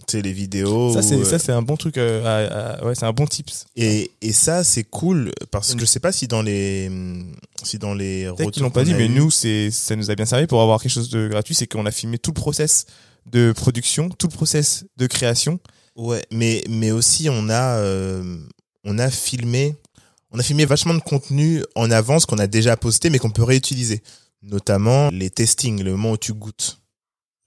[0.07, 0.95] Tu sais, les vidéos.
[0.95, 1.99] Ça où, c'est euh, ça c'est un bon truc.
[1.99, 3.67] euh, à- à- ouais, c'est un bon tips.
[3.77, 6.91] et, et ça, c'est cool parce que je sais pas si dans les,
[7.63, 10.15] si dans les Peut-être retours qu'ils l'ont pas dit, mais nous, c'est, ça nous a
[10.15, 11.55] bien servi pour avoir quelque chose de gratuit.
[11.55, 12.87] C'est qu'on a filmé tout le process
[13.31, 15.61] de production, tout le process de création.
[15.95, 18.39] Ouais, mais, mais aussi, on a, euh,
[18.85, 19.77] on a filmé,
[20.31, 23.43] on a filmé vachement de contenu en avance qu'on a déjà posté, mais qu'on peut
[23.45, 24.03] réutiliser.
[24.43, 26.81] Notamment les testings, le moment où tu goûtes,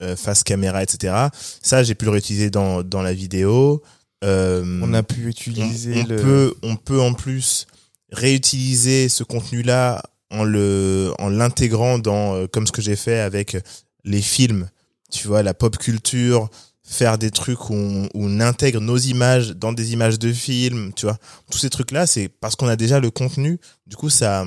[0.02, 1.28] euh, face caméra, etc.
[1.62, 3.82] Ça, j'ai pu le réutiliser dans, dans la vidéo.
[4.24, 6.16] Euh, On a pu on, utiliser on le.
[6.18, 7.68] peut, on peut en plus
[8.12, 13.58] réutiliser ce contenu-là en le, en l'intégrant dans, euh, comme ce que j'ai fait avec
[14.04, 14.70] les films,
[15.12, 16.50] tu vois, la pop culture,
[16.92, 20.92] faire des trucs où on, où on intègre nos images dans des images de films,
[20.94, 21.18] tu vois.
[21.50, 23.60] Tous ces trucs-là, c'est parce qu'on a déjà le contenu.
[23.88, 24.46] Du coup, ça,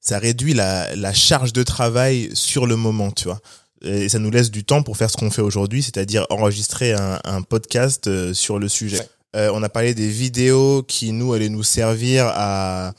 [0.00, 3.40] ça réduit la, la charge de travail sur le moment, tu vois.
[3.82, 7.18] Et ça nous laisse du temps pour faire ce qu'on fait aujourd'hui, c'est-à-dire enregistrer un,
[7.24, 9.00] un podcast euh, sur le sujet.
[9.00, 9.08] Ouais.
[9.36, 12.92] Euh, on a parlé des vidéos qui, nous, allaient nous servir à,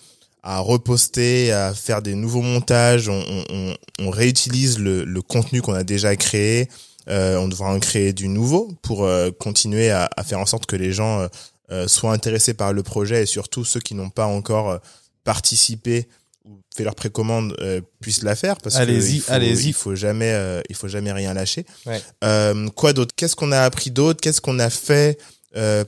[0.43, 3.07] à reposter, à faire des nouveaux montages.
[3.07, 6.67] On, on, on, on réutilise le, le contenu qu'on a déjà créé.
[7.09, 10.65] Euh, on devra en créer du nouveau pour euh, continuer à, à faire en sorte
[10.67, 11.27] que les gens
[11.71, 14.79] euh, soient intéressés par le projet et surtout ceux qui n'ont pas encore
[15.23, 16.07] participé
[16.45, 19.67] ou fait leur précommande euh, puissent la faire parce que Allez-y, il faut, allez-y.
[19.69, 21.65] il faut jamais euh, il faut jamais rien lâcher.
[21.85, 22.01] Ouais.
[22.23, 23.13] Euh, quoi d'autre?
[23.15, 24.21] Qu'est-ce qu'on a appris d'autre?
[24.21, 25.19] Qu'est-ce qu'on a fait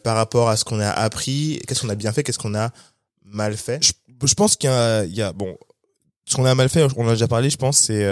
[0.04, 1.62] par rapport à ce qu'on a appris?
[1.68, 2.24] Qu'est-ce qu'on a bien fait?
[2.24, 2.72] Qu'est-ce qu'on a
[3.24, 3.84] mal fait?
[3.84, 3.94] Je,
[4.26, 5.56] je pense qu'il y a, il y a bon,
[6.26, 8.04] ce qu'on a mal fait, on en a déjà parlé, je pense, c'est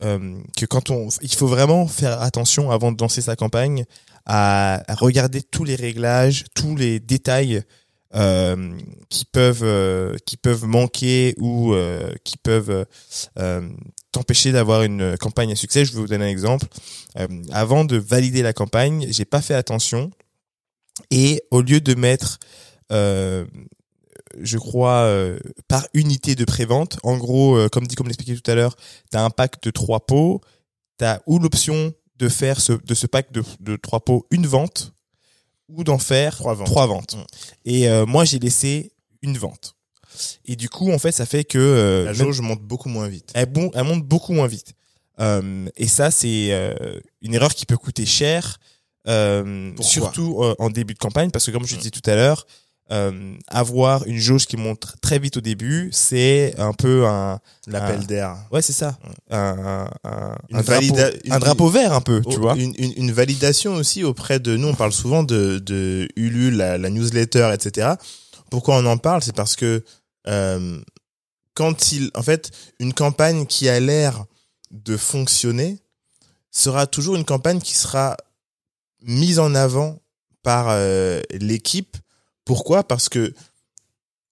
[0.00, 3.84] que quand on, il faut vraiment faire attention avant de lancer sa campagne
[4.26, 7.62] à, regarder tous les réglages, tous les détails
[8.14, 8.76] euh,
[9.08, 12.86] qui peuvent euh, qui peuvent manquer ou euh, qui peuvent
[13.38, 13.68] euh,
[14.10, 15.84] t'empêcher d'avoir une campagne à succès.
[15.84, 16.66] Je vais vous donner un exemple.
[17.18, 20.10] Euh, avant de valider la campagne, j'ai pas fait attention
[21.10, 22.38] et au lieu de mettre
[22.92, 23.44] euh,
[24.38, 25.38] je crois, euh,
[25.68, 26.98] par unité de prévente.
[27.02, 28.76] En gros, euh, comme dit, comme l'expliqué tout à l'heure,
[29.10, 30.40] tu as un pack de trois pots.
[30.98, 34.46] Tu as ou l'option de faire ce, de ce pack de, de trois pots une
[34.46, 34.92] vente
[35.68, 36.66] ou d'en faire Trois ventes.
[36.66, 37.16] trois ventes.
[37.16, 37.24] Mm.
[37.64, 39.74] Et euh, moi, j'ai laissé une vente.
[40.44, 43.30] Et du coup, en fait, ça fait que La jauge monte beaucoup moins vite.
[43.34, 44.74] elle, bon, elle monte beaucoup moins vite.
[45.76, 46.50] Et ça, c'est
[47.20, 48.58] une erreur qui peut coûter cher,
[49.80, 51.78] surtout en début de campagne, parce que comme je Mm.
[51.78, 52.46] disais tout à l'heure,
[52.92, 58.06] euh, avoir une jauge qui monte très vite au début, c'est un peu un, L'appel
[58.06, 58.36] d'air.
[58.50, 58.98] ouais, c'est ça,
[59.30, 62.56] un, un, un, Une un drapeau, une- un drapeau vert un peu, tu Oh, vois.
[62.56, 64.68] une, une, une validation aussi auprès de nous.
[64.68, 67.92] On parle souvent de, de Ulule, la, la newsletter, etc.
[68.50, 69.22] Pourquoi on en parle?
[69.22, 69.84] C'est parce que
[70.26, 70.80] euh,
[71.54, 72.50] quand il, en fait,
[72.80, 74.24] une campagne qui a l'air
[74.72, 75.78] de fonctionner
[76.50, 78.16] sera toujours une campagne qui sera
[79.02, 80.00] mise en avant
[80.42, 81.96] par euh, l'équipe.
[82.50, 82.82] Pourquoi?
[82.82, 83.32] Parce que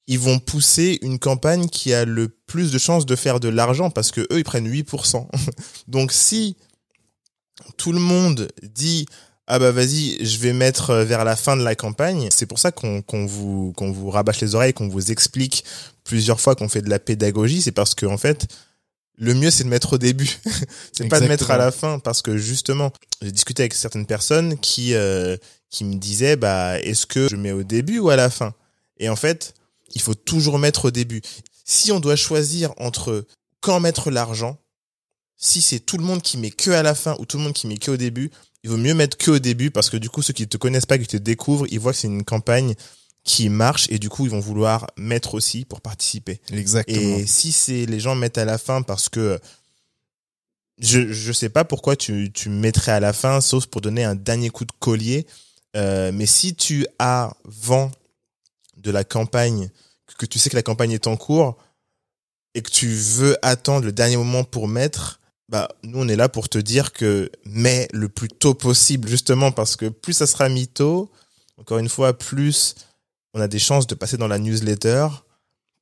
[0.09, 3.91] ils vont pousser une campagne qui a le plus de chances de faire de l'argent
[3.91, 5.29] parce que eux ils prennent 8%.
[5.87, 6.57] Donc si
[7.77, 9.07] tout le monde dit
[9.47, 12.27] ah bah vas-y, je vais mettre vers la fin de la campagne.
[12.33, 15.63] C'est pour ça qu'on vous qu'on vous rabâche les oreilles, qu'on vous explique
[16.03, 18.49] plusieurs fois qu'on fait de la pédagogie, c'est parce que en fait,
[19.17, 20.41] le mieux c'est de mettre au début,
[20.93, 22.91] c'est pas de mettre à la fin, parce que justement,
[23.23, 25.37] j'ai discuté avec certaines personnes qui euh,
[25.71, 28.55] qui me disaient, bah, est-ce que je mets au début ou à la fin?
[28.99, 29.55] Et en fait,
[29.95, 31.23] il faut toujours mettre au début.
[31.65, 33.27] Si on doit choisir entre
[33.61, 34.59] quand mettre l'argent,
[35.37, 37.53] si c'est tout le monde qui met que à la fin ou tout le monde
[37.53, 38.31] qui met que au début,
[38.65, 40.87] il vaut mieux mettre que au début parce que du coup, ceux qui te connaissent
[40.87, 42.75] pas, qui te découvrent, ils voient que c'est une campagne
[43.23, 46.41] qui marche et du coup, ils vont vouloir mettre aussi pour participer.
[46.53, 46.99] Exactement.
[46.99, 49.39] Et si c'est les gens mettent à la fin parce que
[50.79, 54.15] je je sais pas pourquoi tu tu mettrais à la fin sauf pour donner un
[54.15, 55.27] dernier coup de collier.
[55.77, 57.91] Euh, mais si tu as vent
[58.77, 59.71] de la campagne,
[60.19, 61.57] que tu sais que la campagne est en cours
[62.55, 66.29] et que tu veux attendre le dernier moment pour mettre, bah nous on est là
[66.29, 70.49] pour te dire que mets le plus tôt possible justement parce que plus ça sera
[70.49, 71.11] mis tôt,
[71.57, 72.75] encore une fois plus
[73.35, 75.09] on a des chances de passer dans la newsletter,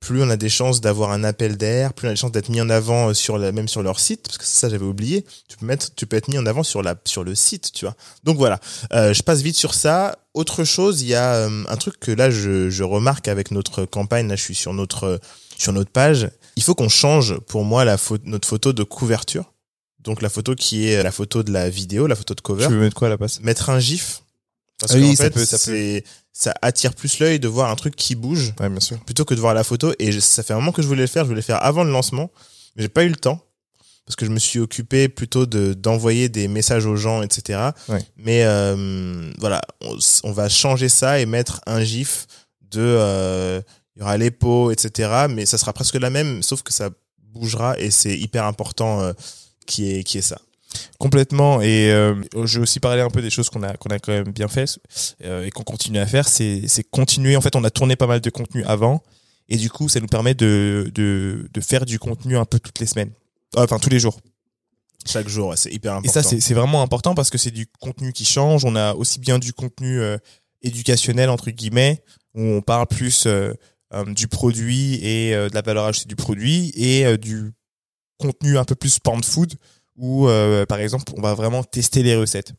[0.07, 2.49] plus on a des chances d'avoir un appel d'air, plus on a des chances d'être
[2.49, 5.25] mis en avant euh, sur la, même sur leur site, parce que ça j'avais oublié.
[5.49, 7.85] Tu peux mettre, tu peux être mis en avant sur la, sur le site, tu
[7.85, 7.97] vois.
[8.23, 8.61] Donc voilà,
[8.93, 10.17] euh, je passe vite sur ça.
[10.33, 13.85] Autre chose, il y a euh, un truc que là je, je remarque avec notre
[13.85, 14.29] campagne.
[14.29, 15.21] Là, je suis sur notre
[15.59, 16.31] sur notre page.
[16.55, 19.53] Il faut qu'on change pour moi la notre photo de couverture.
[19.99, 22.67] Donc la photo qui est la photo de la vidéo, la photo de cover.
[22.67, 23.41] Tu veux mettre quoi à la place?
[23.41, 24.23] Mettre un gif.
[24.79, 26.03] Parce Ah qu'en oui, ça fait, peut, ça peut.
[26.39, 28.99] Ça attire plus l'œil de voir un truc qui bouge Ouais, bien sûr.
[29.05, 29.95] plutôt que de voir la photo.
[29.99, 31.23] Et je- ça fait un moment que je voulais le faire.
[31.25, 32.31] Je voulais le faire avant le lancement,
[32.77, 33.41] mais j'ai pas eu le temps
[34.05, 37.71] parce que je me suis occupé plutôt de d'envoyer des messages aux gens, etc.
[37.89, 38.05] Ouais.
[38.17, 39.63] Mais euh, voilà,
[40.25, 42.27] on va changer ça et mettre un gif
[42.71, 43.61] de euh,
[43.97, 45.27] il y aura les pots, etc.
[45.31, 46.91] Mais ça sera presque la même, sauf que ça
[47.33, 49.13] bougera et c'est hyper important euh,
[49.67, 50.39] qui est qui est ça.
[50.99, 51.61] Complètement.
[51.61, 54.13] Et euh, je vais aussi parler un peu des choses qu'on a qu'on a quand
[54.13, 54.79] même bien fait
[55.25, 56.29] euh, et qu'on continue à faire.
[56.29, 57.37] C'est c'est continuer.
[57.37, 59.03] En fait, on a tourné pas mal de contenu avant
[59.49, 62.79] et du coup, ça nous permet de de de faire du contenu un peu toutes
[62.81, 63.11] les semaines.
[63.57, 64.21] Enfin, tous les jours.
[65.07, 66.21] Chaque jour, ouais, c'est hyper important.
[66.21, 68.65] Et ça, c'est vraiment important parce que c'est du contenu qui change.
[68.65, 70.19] On a aussi bien du contenu euh,
[70.63, 72.03] éducationnel entre guillemets
[72.35, 73.53] où on parle plus euh,
[73.95, 77.53] euh, du produit et euh, de la valeur ajoutée du produit et euh, du
[78.19, 79.55] contenu un peu plus pound food
[79.97, 82.53] où euh, par exemple on va vraiment tester les recettes.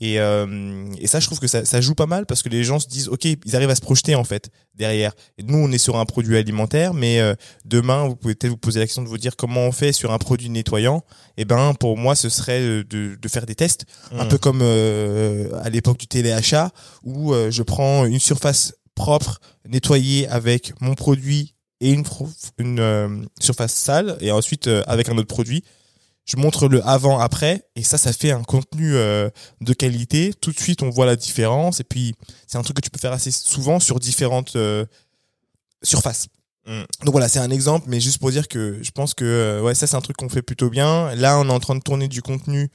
[0.00, 2.64] Et, euh, et ça, je trouve que ça, ça joue pas mal parce que les
[2.64, 5.12] gens se disent, ok, ils arrivent à se projeter en fait derrière.
[5.38, 7.34] Et nous, on est sur un produit alimentaire, mais euh,
[7.64, 10.12] demain, vous pouvez peut-être vous poser la question de vous dire comment on fait sur
[10.12, 11.04] un produit nettoyant.
[11.36, 12.82] Et ben, pour moi, ce serait de,
[13.20, 14.28] de, faire des tests, un Mm.
[14.28, 16.72] peu comme euh, à l'époque du téléachat,
[17.04, 22.04] où euh, je prends une surface propre, nettoyée avec mon produit et une,
[22.58, 23.08] une euh,
[23.40, 25.62] surface sale, et ensuite euh, avec un autre produit.
[26.24, 29.28] Je montre le avant après et ça ça fait un contenu euh,
[29.60, 32.14] de qualité tout de suite on voit la différence et puis
[32.46, 34.86] c'est un truc que tu peux faire assez souvent sur différentes euh,
[35.82, 36.28] surfaces
[36.66, 36.84] Mm.
[37.04, 39.74] donc voilà c'est un exemple mais juste pour dire que je pense que euh, ouais
[39.74, 42.08] ça c'est un truc qu'on fait plutôt bien là on est en train de tourner
[42.08, 42.70] du contenu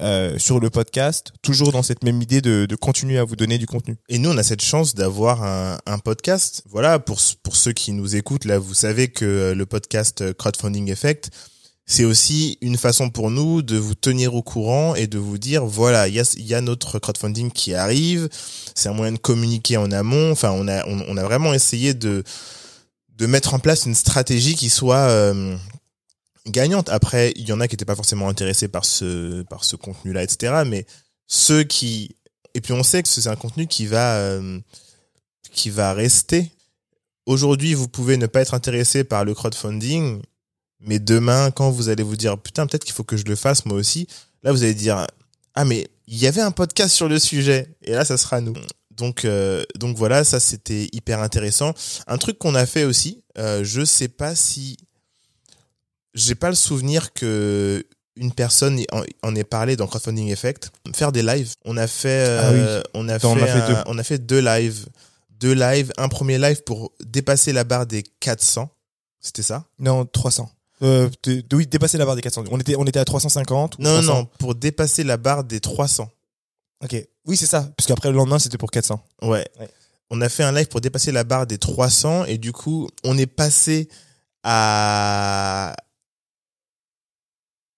[0.00, 3.58] euh, sur le podcast toujours dans cette même idée de, de continuer à vous donner
[3.58, 6.62] du contenu Et nous, on a cette chance d'avoir un, un podcast.
[6.70, 10.90] Voilà, pour, pour ceux qui nous écoutent, là, vous savez que euh, le podcast Crowdfunding
[10.90, 11.30] Effect,
[11.86, 15.64] c'est aussi une façon pour nous de vous tenir au courant et de vous dire,
[15.64, 18.28] voilà, il y a, y a notre crowdfunding qui arrive.
[18.74, 20.30] C'est un moyen de communiquer en amont.
[20.30, 22.22] Enfin, on a, on, a vraiment essayé de,
[23.16, 25.56] de mettre en place une stratégie qui soit euh,
[26.46, 26.88] gagnante.
[26.90, 30.22] Après, il y en a qui n'étaient pas forcément intéressés par ce, par ce contenu-là,
[30.22, 30.62] etc.
[30.64, 30.86] Mais
[31.26, 32.14] ceux qui
[32.54, 34.58] et puis on sait que c'est un contenu qui va euh,
[35.52, 36.50] qui va rester.
[37.26, 40.22] Aujourd'hui, vous pouvez ne pas être intéressé par le crowdfunding,
[40.80, 43.64] mais demain, quand vous allez vous dire putain, peut-être qu'il faut que je le fasse
[43.66, 44.06] moi aussi,
[44.42, 45.06] là vous allez dire
[45.54, 48.54] ah mais il y avait un podcast sur le sujet et là ça sera nous.
[48.90, 51.74] Donc euh, donc voilà, ça c'était hyper intéressant.
[52.06, 54.76] Un truc qu'on a fait aussi, euh, je sais pas si
[56.14, 57.84] j'ai pas le souvenir que
[58.16, 58.82] une personne
[59.22, 60.72] en, ait parlé dans Crowdfunding Effect.
[60.94, 61.54] Faire des lives.
[61.64, 63.76] On a fait, euh, on a fait, T'en as fait un- deux.
[63.86, 64.86] on a fait deux lives,
[65.30, 65.92] deux lives.
[65.96, 68.68] Un premier live pour dépasser la barre des 400.
[69.20, 69.64] C'était ça?
[69.78, 70.50] Non 300
[70.82, 73.76] euh, de, de- oui dépasser la barre des 400 on était on était à 350
[73.78, 74.14] ou Non, non, 300.
[74.18, 76.08] non, pour dépasser la barre des 300.
[76.84, 79.46] ok oui c'est ça parce qu'après le lendemain c'était pour 400 Ouais.
[79.58, 79.68] Ouais.
[80.12, 83.16] On a fait un live pour dépasser la barre des 300 et du coup, on
[83.16, 83.88] est passé
[84.42, 85.76] à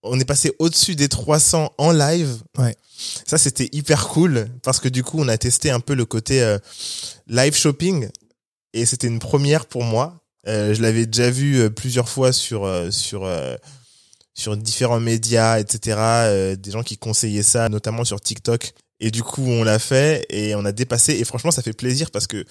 [0.02, 2.42] on est passé au-dessus des 300 en live.
[2.58, 2.74] Ouais.
[3.26, 6.42] Ça c'était hyper cool parce que du coup, on a testé un peu le côté
[6.42, 6.58] euh,
[7.26, 8.08] live shopping
[8.72, 10.21] et c'était une première pour moi.
[10.48, 13.28] Euh, je l'avais déjà vu euh, plusieurs fois sur euh, sur
[14.34, 16.56] sur différents médias, etc.
[16.56, 18.72] des gens qui conseillaient ça, notamment sur TikTok.
[18.98, 21.14] Et du coup, on l'a fait et on a dépassé.
[21.14, 22.44] Et franchement, ça fait plaisir parce que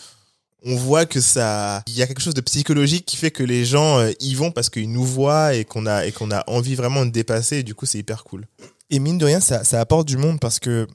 [0.64, 3.66] on voit que ça, il y a quelque chose de psychologique qui fait que les
[3.66, 7.12] gens y vont parce qu'ils nous voient et qu'on a et a envie vraiment de
[7.12, 7.58] dépasser.
[7.58, 8.46] Et du coup, c'est hyper cool.
[8.92, 10.88] Et mine de rien, ça, ça apporte du monde parce que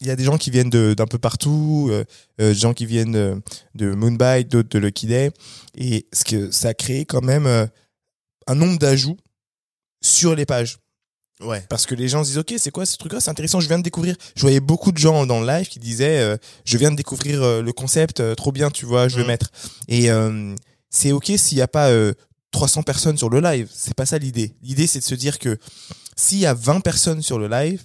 [0.00, 2.04] il y a des gens qui viennent d'un peu partout, euh,
[2.40, 3.42] euh, des gens qui viennent de,
[3.74, 5.30] de Moonbite, d'autres de Lucky Day,
[5.76, 7.66] et ce que ça a créé quand même euh,
[8.46, 9.16] un nombre d'ajouts
[10.02, 10.78] sur les pages.
[11.40, 11.64] Ouais.
[11.68, 13.20] Parce que les gens se disent, ok, c'est quoi ce truc-là?
[13.20, 14.14] C'est intéressant, je viens de découvrir.
[14.36, 17.42] Je voyais beaucoup de gens dans le live qui disaient, euh, je viens de découvrir
[17.42, 19.28] euh, le concept, euh, trop bien, tu vois, je vais Mhm.
[19.28, 19.50] mettre.
[19.88, 20.54] Et euh,
[20.90, 22.12] c'est ok s'il n'y a pas euh,
[22.52, 23.68] 300 personnes sur le live.
[23.74, 24.54] C'est pas ça l'idée.
[24.62, 25.58] L'idée, c'est de se dire que
[26.16, 27.82] s'il y a 20 personnes sur le live,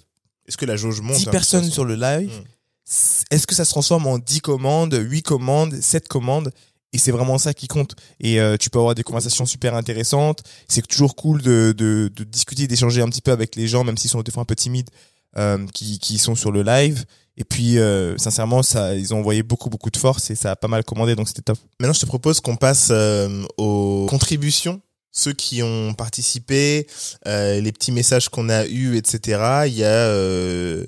[0.50, 2.44] Est-ce que la jauge monte 10 hein, personnes sur le live, Mm.
[2.84, 6.50] c- est-ce que ça se transforme en 10 commandes, 8 commandes, 7 commandes?
[6.92, 7.94] Et c'est vraiment ça qui compte.
[8.18, 10.42] Et euh, tu peux avoir des conversations super intéressantes.
[10.66, 13.96] C'est toujours cool de, de, de discuter, d'échanger un petit peu avec les gens, même
[13.96, 14.90] s'ils sont des fois un peu timides,
[15.38, 17.04] euh, qui, qui sont sur le live.
[17.36, 20.56] Et puis, euh, sincèrement, ça, ils ont envoyé beaucoup, beaucoup de force et ça a
[20.56, 21.58] pas mal commandé, donc c'était top.
[21.78, 24.80] Maintenant, je te propose qu'on passe euh, aux contributions.
[25.12, 26.86] Ceux qui ont participé,
[27.26, 29.64] euh, les petits messages qu'on a eus, etc.
[29.66, 30.86] Il y a, euh,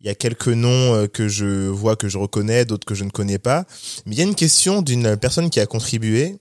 [0.00, 3.04] il y a quelques noms euh, que je vois, que je reconnais, d'autres que je
[3.04, 3.64] ne connais pas.
[4.06, 6.36] Mais il y a une question d'une personne qui a contribué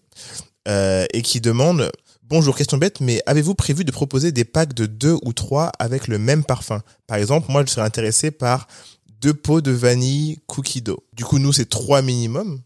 [0.66, 1.92] et qui demande
[2.30, 6.08] Bonjour, question bête, mais avez-vous prévu de proposer des packs de deux ou trois avec
[6.08, 6.82] le même parfum?
[7.06, 8.68] Par exemple, moi, je serais intéressé par
[9.22, 11.04] deux pots de vanille cookie dough.
[11.14, 12.62] Du coup, nous, c'est trois minimum.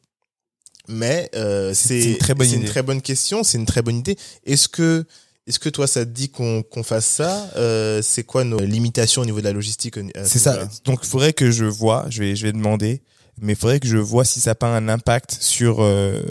[0.88, 2.70] Mais euh, C'est une très bonne c'est une idée.
[2.70, 4.18] très bonne question, c'est une très bonne idée.
[4.46, 5.06] Est-ce que
[5.48, 7.50] est-ce que toi ça te dit qu'on qu'on fasse ça?
[7.56, 9.96] Euh, C'est quoi nos limitations au niveau de la logistique
[10.26, 10.68] C'est ça.
[10.86, 13.02] Donc, il faudrait que je vois, je vais, je vais demander,
[13.42, 16.22] mais il faudrait que je vois si ça n'a pas un impact sur, euh,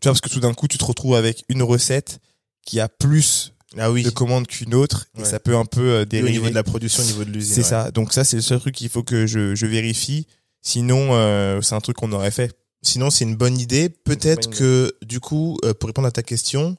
[0.00, 2.18] tu vois, parce que tout d'un coup, tu te retrouves avec une recette
[2.66, 4.02] qui a plus Ah oui.
[4.02, 6.30] de commandes qu'une autre et ça peut un peu euh, Et au dériver.
[6.32, 7.54] niveau de la production, au niveau de l'usine.
[7.54, 7.66] C'est ouais.
[7.68, 7.90] ça.
[7.90, 10.26] Donc ça, c'est le seul truc qu'il faut que je, je vérifie.
[10.60, 12.52] Sinon, euh, c'est un truc qu'on aurait fait.
[12.82, 13.88] Sinon, c'est une bonne idée.
[13.88, 14.56] Peut-être idée.
[14.56, 16.76] que, du coup, euh, pour répondre à ta question,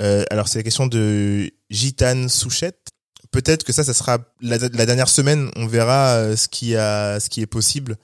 [0.00, 2.88] euh, alors c'est la question de Gitane Souchette.
[3.30, 5.50] Peut-être que ça, ça sera la, la dernière semaine.
[5.56, 7.96] On verra euh, ce qui a, ce qui est possible.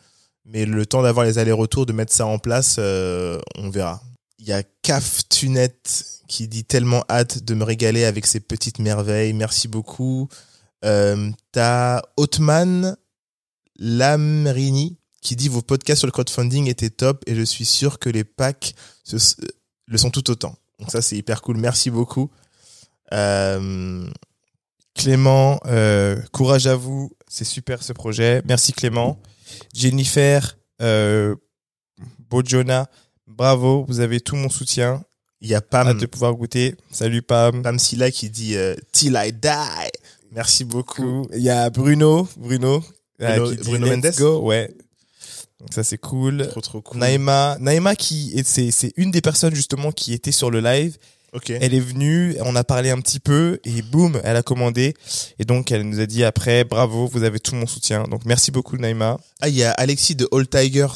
[0.45, 4.03] Mais le temps d'avoir les allers-retours, de mettre ça en place, euh, on verra.
[4.39, 8.79] Il y a Caf Tunette qui dit tellement hâte de me régaler avec ces petites
[8.79, 9.35] merveilles.
[9.35, 10.29] Merci beaucoup.
[10.85, 12.97] Euh, T'as Otman
[13.79, 18.11] Lamrini qui dit vos podcasts sur le crowdfunding étaient top et je suis sûr que
[18.11, 19.37] les packs se-
[19.87, 20.55] le sont tout autant.
[20.79, 21.57] Donc ça c'est hyper cool.
[21.57, 22.29] Merci beaucoup.
[23.13, 24.07] Euh,
[24.95, 27.11] Clément, euh, courage à vous.
[27.29, 28.43] C'est super ce projet.
[28.47, 29.19] Merci Clément.
[29.75, 31.35] Jennifer, euh,
[32.31, 32.89] Bojona,
[33.27, 33.85] bravo.
[33.89, 35.03] Vous avez tout mon soutien.
[35.41, 36.77] Il y a Pam, Hâte de pouvoir goûter.
[36.91, 37.63] Salut Pam.
[37.63, 39.91] Pam Silla qui dit euh, Till I die.
[40.31, 41.27] Merci beaucoup.
[41.35, 42.83] Il y a Bruno, Bruno,
[43.19, 44.41] Bruno- qui dit Bruno Let's Mendes go.
[44.43, 44.75] Ouais.
[45.63, 46.47] Donc ça c'est cool.
[46.49, 46.99] Trop trop cool.
[46.99, 50.97] Naïma, Naïma qui est, c'est, c'est une des personnes justement qui était sur le live.
[51.49, 54.93] Elle est venue, on a parlé un petit peu et boum, elle a commandé.
[55.39, 58.03] Et donc elle nous a dit après, bravo, vous avez tout mon soutien.
[58.05, 59.19] Donc merci beaucoup Naïma.
[59.41, 60.89] Ah il y a Alexis de All Tigers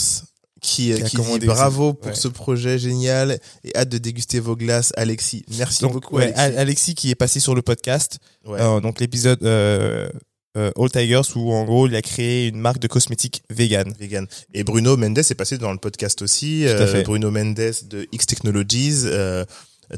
[0.60, 2.14] qui, euh, Qui a qui dit commandé bravo pour Ouais.
[2.16, 5.44] ce projet génial et hâte de déguster vos glaces Alexis.
[5.56, 6.40] Merci Donc beaucoup ouais, Alexis.
[6.42, 8.60] Al- Alexis qui est passé sur le podcast, Ouais.
[8.60, 10.08] euh, donc l'épisode euh,
[10.56, 13.92] euh, All Tigers où en gros il a créé une marque de cosmétiques vegan.
[13.98, 14.26] Vegan.
[14.54, 16.62] Et Bruno Mendes est passé dans le podcast aussi.
[16.64, 17.02] Tout à Euh, fait.
[17.02, 19.44] Bruno Mendes de X Technologies, euh,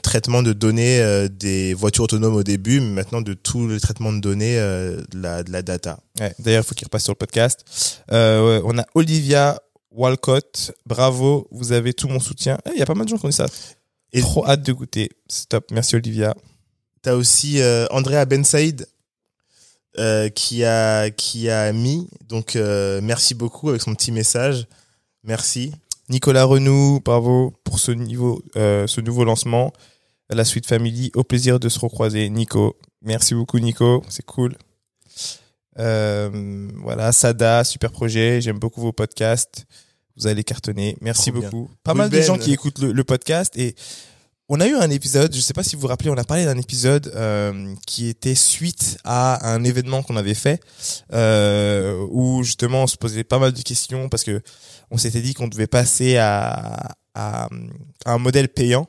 [0.03, 4.13] traitement de données euh, des voitures autonomes au début, mais maintenant de tout le traitement
[4.13, 6.01] de données de, la, de la data.
[6.21, 7.65] Ouais, D'ailleurs, il faut qu'il repasse sur le podcast.
[8.11, 10.73] Ouais, on a Olivia Walcott.
[10.87, 12.59] Bravo, vous avez tout mon soutien.
[12.67, 13.47] Eh, Il y a pas mal de gens qui ont dit ça.
[14.13, 15.11] Et- Trop hâte de goûter.
[15.29, 15.67] Stop.
[15.71, 16.35] Merci Olivia.
[17.03, 18.87] T'as aussi Andrea Ben Saïd
[19.99, 22.09] euh, qui a qui a mis.
[22.29, 24.67] Donc euh, merci beaucoup avec son petit message.
[25.25, 25.73] Merci.
[26.09, 29.73] Nicolas Renou, bravo pour ce niveau, euh, ce nouveau lancement.
[30.31, 32.29] La suite family, au plaisir de se recroiser.
[32.29, 34.57] Nico, merci beaucoup Nico, c'est cool.
[35.77, 38.41] Voilà, Sada, super projet.
[38.41, 39.67] J'aime beaucoup vos podcasts.
[40.17, 40.97] Vous allez cartonner.
[41.01, 41.51] Merci Trop bien.
[41.51, 41.71] beaucoup.
[41.83, 43.75] Pas mal de gens qui écoutent le, le podcast et
[44.49, 45.35] on a eu un épisode.
[45.35, 48.35] Je sais pas si vous vous rappelez, on a parlé d'un épisode euh, qui était
[48.35, 50.61] suite à un événement qu'on avait fait
[51.13, 54.41] euh, où justement on se posait pas mal de questions parce que
[54.91, 57.49] on s'était dit qu'on devait passer à, à,
[58.07, 58.89] un modèle payant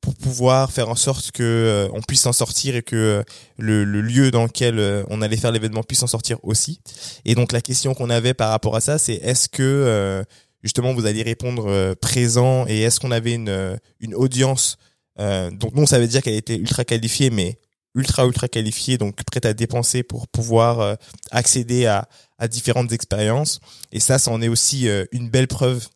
[0.00, 3.22] pour pouvoir faire en sorte que euh, on puisse s'en sortir et que euh,
[3.58, 6.80] le, le lieu dans lequel euh, on allait faire l'événement puisse s'en sortir aussi.
[7.24, 10.24] Et donc la question qu'on avait par rapport à ça, c'est est-ce que
[10.62, 14.78] justement vous alliez répondre présent et est-ce qu'on avait une, une audience
[15.20, 17.58] euh, donc nous on savait déjà qu'elle était ultra qualifiée mais
[17.94, 20.94] ultra ultra qualifiée donc prête à dépenser pour pouvoir euh,
[21.30, 22.08] accéder à,
[22.48, 23.58] différentes expériences
[23.90, 25.88] et ça ça en est aussi euh, une belle preuve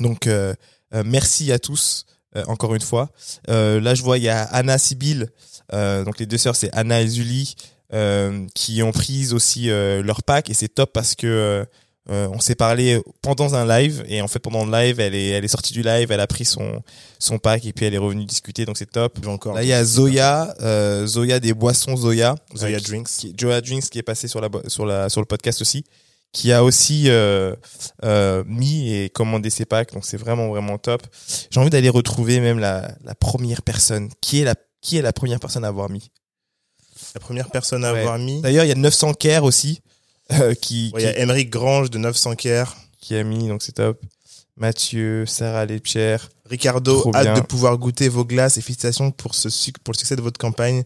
[0.00, 0.28] Donc
[1.04, 2.04] merci à tous
[2.46, 3.10] encore une fois.
[3.46, 5.28] Là je vois il y a Anna Sibyl,
[5.70, 7.54] donc les deux sœurs c'est Anna et Julie
[8.54, 11.64] qui ont pris aussi leur pack et c'est top parce que
[12.10, 15.28] euh, on s'est parlé pendant un live et en fait pendant le live elle est
[15.28, 16.82] elle est sortie du live elle a pris son
[17.20, 19.54] son pack et puis elle est revenue discuter donc c'est top encore.
[19.54, 23.06] là il y a Zoya euh, Zoya des boissons Zoya Zoya euh, qui- Drinks.
[23.08, 25.84] qui, Zoya Drinks qui est passé sur la sur la sur le podcast aussi
[26.32, 27.54] qui a aussi euh,
[28.04, 31.02] euh, mis et commandé ses packs donc c'est vraiment vraiment top
[31.50, 35.12] j'ai envie d'aller retrouver même la la première personne qui est la qui est la
[35.12, 36.10] première personne à avoir mis?
[37.14, 38.00] La première personne à Ouais.
[38.00, 38.40] avoir mis?
[38.40, 39.80] d'ailleurs il y a 900 Care aussi
[40.32, 42.76] euh, qui, Ouais, Il y qui a Émeric Grange de 900 Care.
[43.00, 44.00] qui a mis donc c'est top
[44.56, 46.16] Mathieu Sarah Lepcher
[46.48, 47.34] Ricardo, Trop hâte bien.
[47.34, 50.38] de pouvoir goûter vos glaces et félicitations pour, ce suc- pour le succès de votre
[50.38, 50.82] campagne.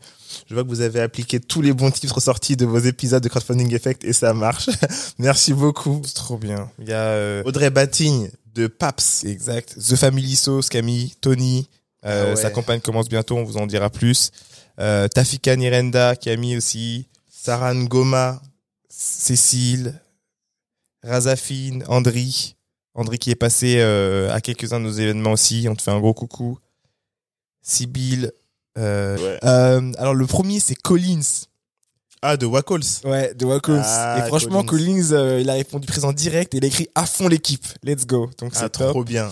[0.48, 3.28] Je vois que vous avez appliqué tous les bons tips ressortis de vos épisodes de
[3.28, 4.68] Crowdfunding Effect et ça marche.
[5.18, 6.02] Merci beaucoup.
[6.04, 9.24] c'est trop bien il y a euh, Audrey Batigne de Paps.
[9.24, 9.74] Exact.
[9.76, 11.68] The Family Sauce, Camille, Tony.
[12.04, 12.36] Euh, Ah ouais.
[12.36, 14.30] Sa campagne commence bientôt, on vous en dira plus.
[14.78, 17.08] Euh, Tafika Nirenda, Camille aussi.
[17.28, 18.40] Sarah Ngoma.
[18.98, 20.00] Cécile.
[21.02, 22.56] Razafine, Andri.
[22.94, 25.66] Andri qui est passé euh, à quelques-uns de nos événements aussi.
[25.70, 26.58] On te fait un gros coucou.
[27.62, 28.32] Sibyl.
[28.78, 29.38] Euh, Ouais.
[29.44, 31.20] euh, alors le premier c'est Collins.
[32.22, 32.80] Ah, de Wackles.
[33.04, 33.82] Ouais, de Wackles.
[33.84, 35.08] Ah, et franchement Collins.
[35.10, 37.66] Collins, il a répondu présent direct et il a écrit à fond l'équipe.
[37.82, 38.30] Let's go.
[38.38, 38.88] Donc Ah, c'est top.
[38.90, 39.30] trop bien.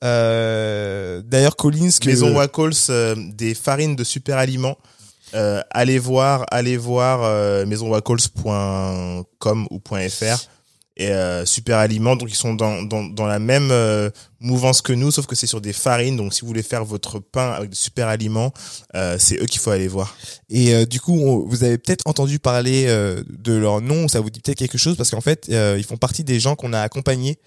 [0.00, 4.78] D'ailleurs Collins que Maison Wackles, euh, des farines de super aliments.
[5.34, 10.48] Euh, allez voir, allez voir euh, maisonwackles.com ou .fr
[10.96, 12.16] et euh, super aliments.
[12.16, 14.10] Donc ils sont dans, dans, dans la même euh,
[14.40, 16.16] mouvance que nous, sauf que c'est sur des farines.
[16.16, 18.52] Donc si vous voulez faire votre pain avec des super aliments,
[18.94, 20.16] euh, c'est eux qu'il faut aller voir.
[20.50, 24.30] Et euh, du coup, vous avez peut-être entendu parler euh, de leur nom, ça vous
[24.30, 26.80] dit peut-être quelque chose parce qu'en fait, euh, ils font partie des gens qu'on a
[26.80, 27.38] accompagnés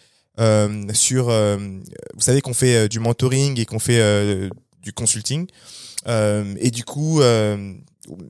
[0.94, 1.28] sur.
[1.28, 4.50] vous savez qu'on fait du mentoring et qu'on fait
[4.82, 5.48] du consulting.
[6.08, 7.74] Euh, et du coup, euh,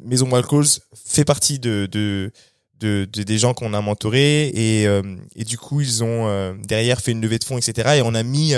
[0.03, 0.65] Maison Walcols
[1.05, 2.32] fait partie de, de,
[2.80, 5.01] de, de- des gens qu'on a mentorés et, euh,
[5.36, 7.97] et du coup, ils ont derrière fait une levée de fonds, etc.
[7.97, 8.53] Et on a mis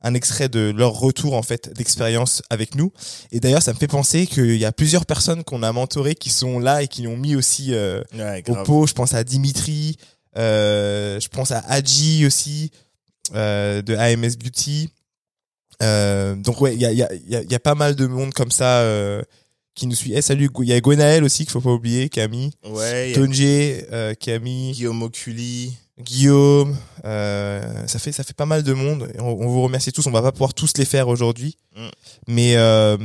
[0.00, 2.92] un extrait de leur retour en fait d'expérience avec nous.
[3.32, 6.30] Et d'ailleurs, ça me fait penser qu'il y a plusieurs personnes qu'on a mentorées qui
[6.30, 8.86] sont là et qui ont mis aussi euh, Ouais, au pot.
[8.86, 9.96] Je pense à Dimitri,
[10.36, 12.70] euh, je pense à Adji aussi,
[13.34, 14.90] euh, de AMS Beauty.
[15.82, 18.06] Euh, donc ouais, il y a, y, a, y a- y a pas mal de
[18.06, 19.22] monde comme ça euh,
[19.74, 20.12] qui nous suit.
[20.14, 22.50] Eh, salut, il y a Gwenaël aussi qu'il faut pas oublier, Camille.
[22.68, 25.76] Ouais, Tonje, euh, Camille, Guillaume Oculi.
[26.00, 26.76] Guillaume.
[27.04, 29.10] Euh, ça fait ça fait pas mal de monde.
[29.18, 30.06] On, on vous remercie tous.
[30.06, 31.88] On va pas pouvoir tous les faire aujourd'hui, Mm.
[32.28, 32.96] mais euh,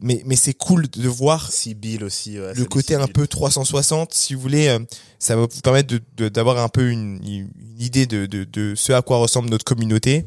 [0.00, 2.38] mais mais c'est cool de voir Sibyl aussi.
[2.38, 4.78] ouais, le côté un peu 360 si vous voulez euh,
[5.20, 7.50] ça va vous permettre de- de- d'avoir un peu une, une
[7.80, 10.24] idée de, de, de ce à quoi ressemble notre communauté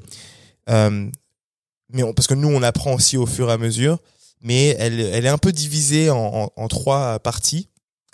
[0.70, 1.10] euh,
[1.94, 4.00] mais on- parce que nous on apprend aussi au fur et à mesure
[4.42, 7.68] mais elle, elle est un peu divisée en, en, en trois parties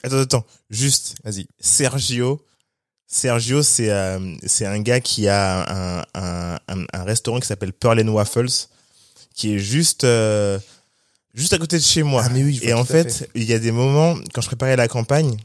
[0.03, 2.43] Attends, attends, juste vas-y Sergio.
[3.07, 7.71] Sergio, c'est euh, c'est un gars qui a un, un, un, un restaurant qui s'appelle
[7.73, 8.67] Pearl and Waffles,
[9.33, 10.59] qui est juste euh,
[11.33, 12.21] juste à côté de chez moi.
[12.25, 13.29] Ah, mais oui, je vois et en fait.
[13.33, 15.37] il y a des moments quand je préparais la campagne,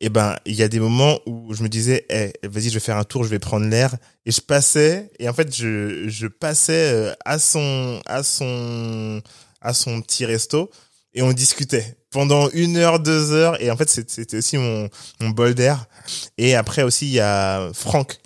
[0.00, 2.80] et ben il y a des moments où je me disais, eh, vas-y, je vais
[2.80, 6.26] faire un tour, je vais prendre l'air, et je passais, et en fait je je
[6.26, 9.22] passais euh, à son à son
[9.60, 10.70] à son petit resto
[11.16, 13.60] et on discutait pendant une heure, deux heures.
[13.60, 14.88] Et en fait, c'était aussi mon,
[15.20, 15.86] mon bol d'air.
[16.38, 18.18] Et après aussi, il y a Franck.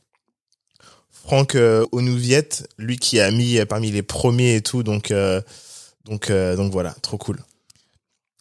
[1.11, 4.83] Franck euh, Onouviette, lui qui a mis parmi les premiers et tout.
[4.83, 5.41] Donc, euh,
[6.05, 7.39] donc, euh, donc voilà, trop cool.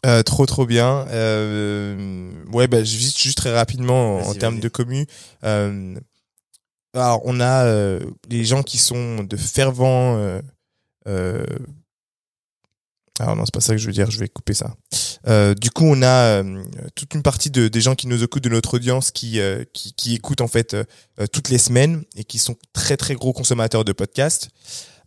[0.06, 1.06] Euh, trop trop bien.
[1.10, 5.06] Euh, ouais, bah, juste, juste très rapidement en, termes de commu.
[5.44, 5.96] Euh,
[6.94, 10.18] alors on a euh, les gens qui sont de fervents.
[10.18, 10.42] Euh,
[11.08, 11.46] euh,
[13.20, 14.10] alors non, c'est pas ça que je veux dire.
[14.10, 14.74] Je vais couper ça.
[15.28, 16.64] Euh, du coup, on a euh,
[16.96, 19.94] toute une partie de, des gens qui nous écoutent de notre audience qui euh, qui,
[19.94, 20.78] qui écoutent en fait
[21.34, 24.50] toutes les semaines et qui sont très très gros consommateurs de podcasts.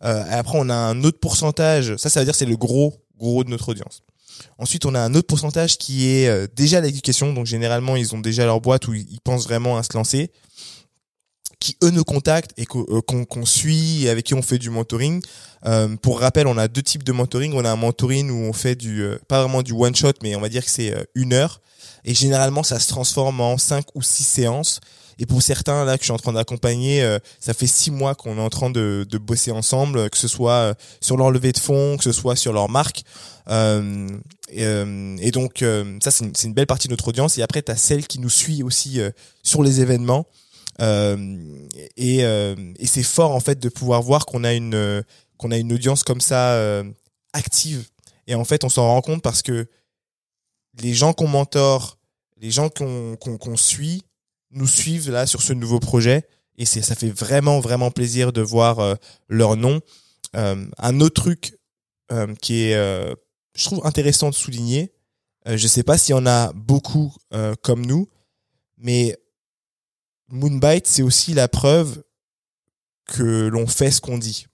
[0.03, 1.95] Euh, et après, on a un autre pourcentage.
[1.95, 4.03] Ça, ça veut dire c'est le gros gros de notre audience.
[4.57, 7.33] Ensuite, on a un autre pourcentage qui est euh, déjà l'éducation.
[7.33, 10.31] Donc, généralement, ils ont déjà leur boîte où ils pensent vraiment à se lancer.
[11.59, 15.21] Qui, eux, nous contactent et euh, qu'on suit et avec qui on fait du mentoring.
[15.65, 17.53] Euh, pour rappel, on a deux types de mentoring.
[17.53, 20.41] On a un mentoring où on fait du, pas vraiment du one shot, mais on
[20.41, 21.61] va dire que c'est une heure.
[22.05, 24.81] Et généralement, ça se transforme en cinq ou six séances.
[25.19, 28.15] Et pour certains, là, que je suis en train d'accompagner, euh, ça fait six mois
[28.15, 31.51] qu'on est en train de, de bosser ensemble, que ce soit euh, sur leur levée
[31.51, 33.03] de fonds, que ce soit sur leur marque.
[33.49, 34.07] Euh,
[34.49, 37.37] et, euh, et donc, euh, ça, c'est une, belle partie de notre audience.
[37.37, 39.09] Et après, tu as celle qui nous suit aussi euh,
[39.41, 40.25] sur les événements.
[40.79, 45.03] Et, et c'est fort en fait de pouvoir voir qu'on a une
[45.37, 46.83] qu'on a une audience comme ça
[47.31, 47.85] active.
[48.25, 49.67] Et en fait, on s'en rend compte parce que
[50.81, 51.99] les gens qu'on mentor,
[52.41, 54.03] les gens qu'on qu'on qu'on suit,
[54.53, 56.27] nous suivent là sur ce nouveau projet.
[56.57, 58.95] Et c'est ça fait vraiment vraiment plaisir de voir euh,
[59.27, 59.81] leur nom.
[60.35, 61.57] Euh, un autre truc
[62.11, 63.15] euh, qui est,
[63.55, 64.93] je trouve intéressant de souligner.
[65.45, 67.13] Je sais pas s'il y en a beaucoup
[67.61, 68.07] comme nous,
[68.77, 69.17] mais
[70.29, 72.01] Moonbite, c'est aussi la preuve
[73.05, 74.47] que l'on fait ce qu'on dit.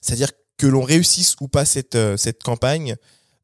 [0.00, 2.94] C'est-à-dire que l'on réussisse ou pas cette, cette campagne,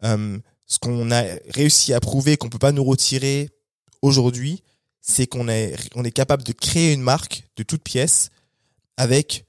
[0.03, 3.51] ce qu'on a réussi à prouver qu'on peut pas nous retirer
[4.01, 4.63] aujourd'hui,
[5.09, 8.31] c'est qu'on est, on est capable de créer une marque de toute pièce
[8.97, 9.47] avec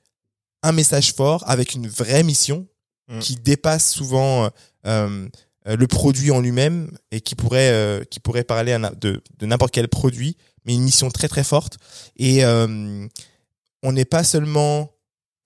[0.64, 2.68] un message fort, avec une vraie mission
[3.08, 3.20] Mm.
[3.20, 4.50] qui dépasse souvent euh,
[4.86, 9.46] euh, le produit en lui-même et qui pourrait, euh, qui pourrait parler à de, de
[9.46, 10.36] n'importe quel produit,
[10.66, 11.78] mais une mission très très forte.
[12.18, 13.08] Et euh,
[13.82, 14.92] on n'est pas seulement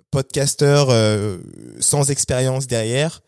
[0.10, 1.38] podcasteur euh,
[1.80, 3.22] sans expérience derrière,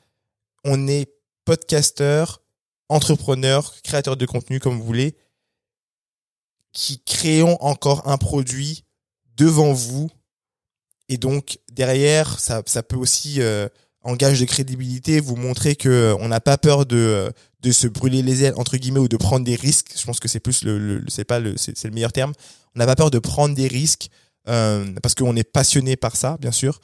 [0.64, 1.14] on est
[1.46, 2.42] podcasteur,
[2.90, 5.16] entrepreneur, créateur de contenu comme vous voulez,
[6.74, 8.84] qui créons encore un produit
[9.38, 10.10] devant vous.
[11.10, 13.68] Et donc derrière, ça, ça peut aussi euh,
[14.02, 17.30] en gage de crédibilité vous montrer que euh, n'a pas peur de euh,
[17.62, 19.92] de se brûler les ailes entre guillemets ou de prendre des risques.
[19.96, 22.34] Je pense que c'est plus le, le- c'est pas le c'est le meilleur terme.
[22.76, 24.10] On n'a pas peur de prendre des risques
[24.50, 26.82] euh, parce qu'on est passionné par ça, bien sûr.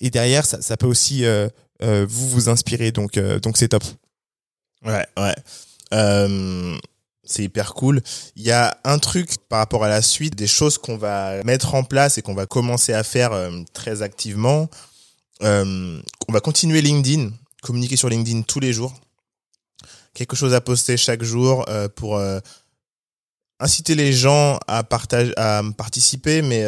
[0.00, 1.48] Et derrière, ça, ça peut aussi euh,
[1.82, 2.92] vous vous inspirer.
[2.92, 3.84] Donc donc c'est top.
[4.84, 5.34] Ouais, ouais.
[7.26, 8.00] C'est hyper cool.
[8.36, 11.74] Il y a un truc par rapport à la suite, des choses qu'on va mettre
[11.74, 14.70] en place et qu'on va commencer à faire euh, très activement.
[15.42, 17.30] Euh, on va continuer LinkedIn,
[17.62, 18.94] communiquer sur LinkedIn tous les jours.
[20.14, 22.18] Quelque chose à poster chaque jour euh, pour
[23.58, 24.86] inciter les gens à
[25.36, 26.64] à participer, mais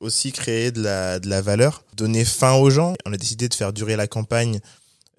[0.00, 2.94] aussi créer de la, de la valeur, donner fin aux gens.
[3.06, 4.60] On a décidé de faire durer la campagne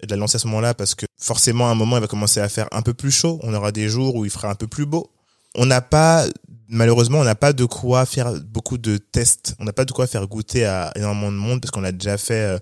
[0.02, 2.40] de la lancer à ce moment-là parce que forcément à un moment il va commencer
[2.40, 3.38] à faire un peu plus chaud.
[3.42, 5.10] On aura des jours où il fera un peu plus beau.
[5.54, 6.26] On n'a pas
[6.68, 9.54] malheureusement on n'a pas de quoi faire beaucoup de tests.
[9.58, 12.18] On n'a pas de quoi faire goûter à énormément de monde parce qu'on l'a déjà
[12.18, 12.58] fait euh,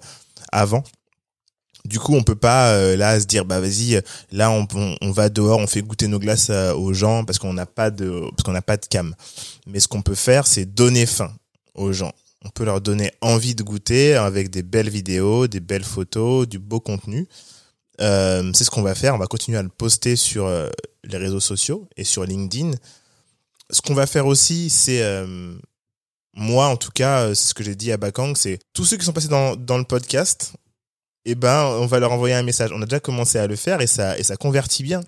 [0.53, 0.85] avant.
[1.85, 5.11] Du coup, on peut pas euh, là se dire bah vas-y, là on, on, on
[5.11, 8.20] va dehors, on fait goûter nos glaces euh, aux gens parce qu'on n'a pas de
[8.30, 9.14] parce qu'on n'a pas de cam.
[9.66, 11.33] Mais ce qu'on peut faire, c'est donner faim
[11.74, 12.12] aux gens.
[12.45, 16.59] On peut leur donner envie de goûter avec des belles vidéos, des belles photos, du
[16.59, 17.28] beau contenu.
[18.01, 19.14] Euh, c'est ce qu'on va faire.
[19.14, 20.68] On va continuer à le poster sur euh,
[21.05, 22.72] les réseaux sociaux et sur LinkedIn.
[23.70, 25.55] Ce qu'on va faire aussi, c'est euh,
[26.34, 29.05] moi, en tout cas, c'est ce que j'ai dit à Bakang, c'est tous ceux qui
[29.05, 30.53] sont passés dans, le podcast,
[31.24, 32.70] eh ben, on va leur envoyer un message.
[32.72, 35.01] On a déjà commencé à le faire et ça, et ça convertit bien.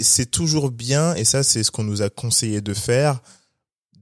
[0.00, 3.20] C'est toujours bien, et ça, c'est ce qu'on nous a conseillé de faire,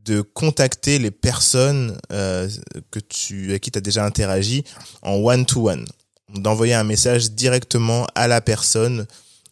[0.05, 2.49] de contacter les personnes euh,
[2.91, 4.65] que tu, avec qui tu as déjà interagi
[5.03, 5.87] en one-to-one.
[6.35, 9.07] D'envoyer un message directement à la personne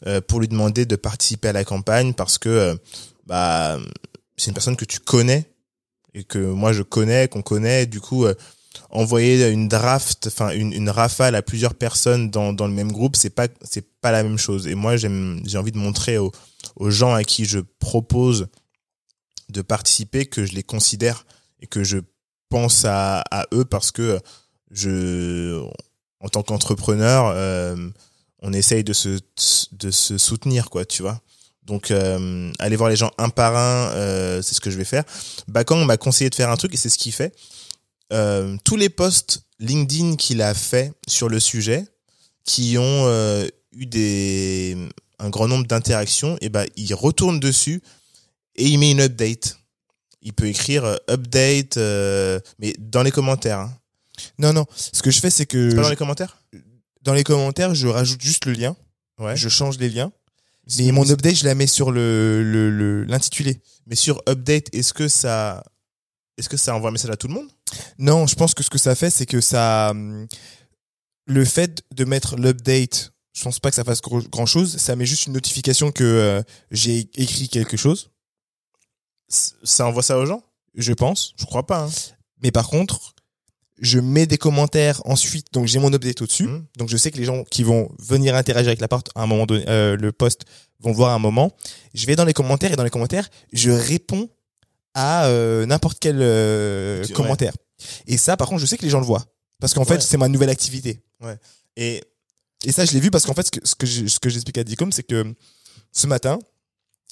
[0.06, 2.74] euh, pour lui demander de participer à la campagne parce que euh,
[3.26, 3.78] bah,
[4.36, 5.52] c'est une personne que tu connais
[6.14, 7.86] et que moi je connais, qu'on connaît.
[7.86, 8.34] Du coup, euh,
[8.88, 13.14] envoyer une draft, enfin une, une rafale à plusieurs personnes dans, dans le même groupe,
[13.14, 14.66] c'est pas c'est pas la même chose.
[14.66, 16.32] Et moi, j'ai envie de montrer aux,
[16.76, 18.48] aux gens à qui je propose
[19.50, 21.24] de participer que je les considère
[21.60, 21.98] et que je
[22.48, 24.20] pense à, eux parce que
[24.70, 25.62] je
[26.20, 27.76] en tant qu'entrepreneur euh,
[28.42, 29.18] on essaye de se
[29.72, 31.20] de se soutenir quoi tu vois.
[31.62, 34.84] Donc euh, aller voir les gens un par un euh, c'est ce que je vais
[34.84, 35.04] faire.
[35.48, 37.34] Bakang m'a conseillé de faire un truc et c'est ce qu'il fait.
[38.64, 41.84] Tous les posts LinkedIn qu'il a fait sur le sujet
[42.44, 43.08] qui ont
[43.72, 44.76] eu des
[45.20, 47.82] un grand nombre d'interactions et ben il retourne dessus
[48.56, 49.56] et il met une update
[50.22, 53.76] il peut écrire euh, update euh, mais dans les commentaires hein.
[54.38, 56.42] Non non, ce que je fais c'est que C'est pas dans je- les commentaires?
[57.02, 58.76] Dans les commentaires, je rajoute juste le lien,
[59.18, 60.12] ouais je change les liens.
[60.78, 63.62] Mais mon update, je la mets sur le le- le- l'intitulé.
[63.86, 65.64] Mais sur update, est-ce que ça,
[66.36, 67.48] est-ce que ça envoie un message à tout le monde?
[67.98, 70.26] Non, je pense que ce que ça fait, c'est que ça, hum,
[71.26, 74.76] le fait de mettre l'update, je pense pas que ça fasse grand chose.
[74.76, 78.09] Ça met juste une notification que euh, j'ai écrit quelque chose,
[79.30, 80.42] Ça envoie ça aux gens?
[80.74, 81.32] Je pense.
[81.36, 81.84] Je crois pas.
[81.84, 81.90] Hein.
[82.42, 83.14] Mais par contre,
[83.78, 86.46] je mets des commentaires ensuite, donc j'ai mon update au-dessus.
[86.48, 86.64] Mhm.
[86.76, 89.26] Donc je sais que les gens qui vont venir interagir avec la porte à un
[89.26, 90.42] moment donné, euh, le post
[90.80, 91.52] vont voir un moment.
[91.94, 94.28] Je vais dans les commentaires et dans les commentaires, je réponds
[94.94, 97.14] à euh, n'importe quel euh, Tu- ouais.
[97.14, 97.52] commentaire.
[98.06, 99.24] Et ça, par contre, je sais que les gens le voient
[99.60, 100.00] parce qu'en fait, Ouais.
[100.00, 101.00] c'est ma nouvelle activité.
[101.76, 102.02] Et
[102.64, 104.92] Et ça, je l'ai vu parce qu'en fait, ce que, ce que j'explique à Dicom,
[104.92, 105.34] c'est que
[105.92, 106.38] ce matin,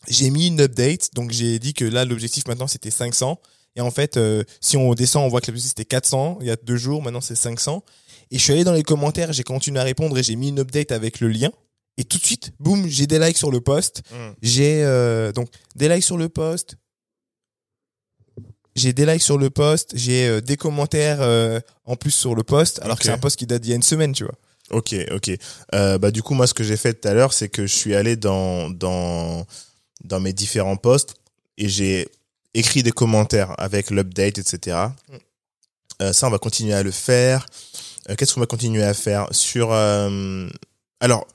[0.07, 1.15] j'ai mis une update.
[1.15, 3.41] Donc, j'ai dit que là, l'objectif maintenant, c'était 500.
[3.77, 6.51] Et en fait, euh, si on descend, on voit que musique c'était 400 il y
[6.51, 7.85] a deux jours, maintenant c'est 500.
[8.31, 10.59] Et je suis allé dans les commentaires, j'ai continué à répondre et j'ai mis une
[10.59, 11.51] update avec le lien.
[11.97, 14.03] Et tout de suite, boum, j'ai des likes sur le post.
[14.11, 14.31] Mm.
[14.43, 16.77] J'ai euh, donc des likes sur le post.
[18.75, 19.93] J'ai des likes sur le post.
[19.95, 22.81] J'ai euh, des commentaires euh, en plus sur le post.
[22.83, 24.35] Alors que c'est un post qui date d'il y a une semaine, tu vois.
[24.71, 25.31] Ok, ok.
[25.75, 27.75] Euh, bah du coup moi ce que j'ai fait tout à l'heure c'est que je
[27.75, 29.47] suis allé dans dans
[30.05, 31.15] dans mes différents posts
[31.57, 32.09] et j'ai
[32.55, 34.89] écrit des commentaires avec l'update etc.
[36.01, 37.47] Euh, ça on va continuer à le faire.
[38.09, 40.49] Euh, Qu'est-ce qu'on va continuer à faire sur euh,
[41.01, 41.27] alors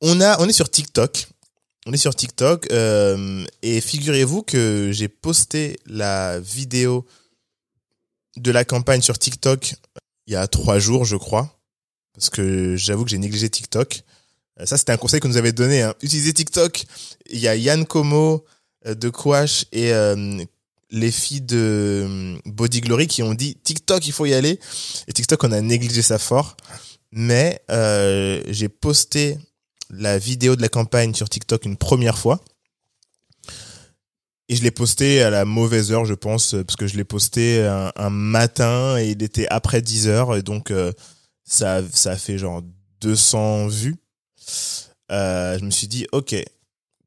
[0.00, 1.28] on a on est sur TikTok.
[1.86, 7.06] On est sur TikTok et figurez-vous que j'ai posté la vidéo
[8.36, 9.74] de la campagne sur TikTok
[10.26, 11.58] il y a trois jours je crois
[12.12, 14.02] parce que j'avoue que j'ai négligé TikTok.
[14.60, 15.82] Euh, Ça, c'était un conseil que nous avait donné.
[15.82, 15.94] Hein.
[16.02, 16.84] Utilisez TikTok.
[17.30, 18.44] Il y a Yann Como
[18.86, 20.44] euh, de Quash et euh,
[20.90, 24.58] les filles de Body Glory qui ont dit TikTok, il faut y aller.
[25.08, 26.56] Et TikTok, on a négligé ça fort.
[27.10, 29.38] Mais euh, j'ai posté
[29.90, 32.40] la vidéo de la campagne sur TikTok une première fois.
[34.50, 37.62] Et je l'ai posté à la mauvaise heure, je pense, parce que je l'ai posté
[37.62, 40.36] un, matin et il était après 10 heures.
[40.36, 40.72] Et donc,
[41.44, 42.62] ça, ça a fait genre
[43.02, 43.96] 200 vues.
[45.10, 46.34] Euh, je me suis dit, ok,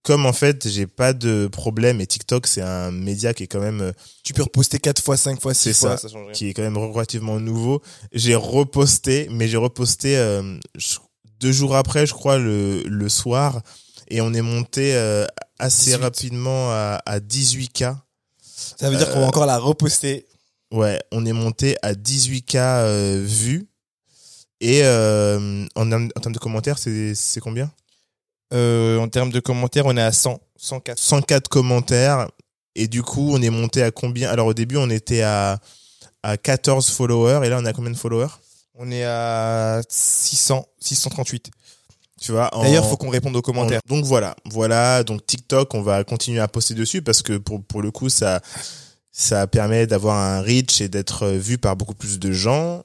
[0.04, 3.60] comme en fait, j'ai pas de problème et TikTok, c'est un média qui est quand
[3.60, 3.92] même, euh,
[4.24, 5.98] Tu peux reposter 4 fois, 5 fois, 6 C'est fois.
[5.98, 6.08] ça.
[6.08, 6.32] change rien.
[6.32, 7.82] qui est quand même relativement nouveau.
[8.12, 10.58] J'ai reposté, mais j'ai reposté euh,
[11.40, 13.62] deux jours après, je crois, le, le soir.
[14.08, 15.26] Et on est monté euh,
[15.60, 16.02] assez 18.
[16.02, 17.96] rapidement à, à 18K.
[18.52, 20.26] Ça veut dire qu'on va encore la reposter.
[20.72, 23.68] Ouais, on est monté à 18K euh, vues.
[24.62, 27.70] Et euh, en, termes- en termes de commentaires, c'est combien?
[28.54, 31.00] Euh, en termes de commentaires, on est à 100, 104.
[31.00, 32.28] 104 commentaires.
[32.76, 34.30] Et du coup, on est monté à combien?
[34.30, 35.60] Alors au début, on était à,
[36.24, 37.42] à 14 followers.
[37.46, 38.28] Et là, on a combien de followers?
[38.76, 41.50] On est à 600, 638.
[42.22, 43.82] Tu vois en- D'ailleurs, faut qu'on réponde aux commentaires.
[43.90, 45.04] en- Donc voilà, voilà.
[45.04, 48.42] Donc TikTok, on va continuer à poster dessus parce que pour, pour le coup, ça,
[49.12, 52.84] ça permet d'avoir un reach et d'être vu par beaucoup plus de gens.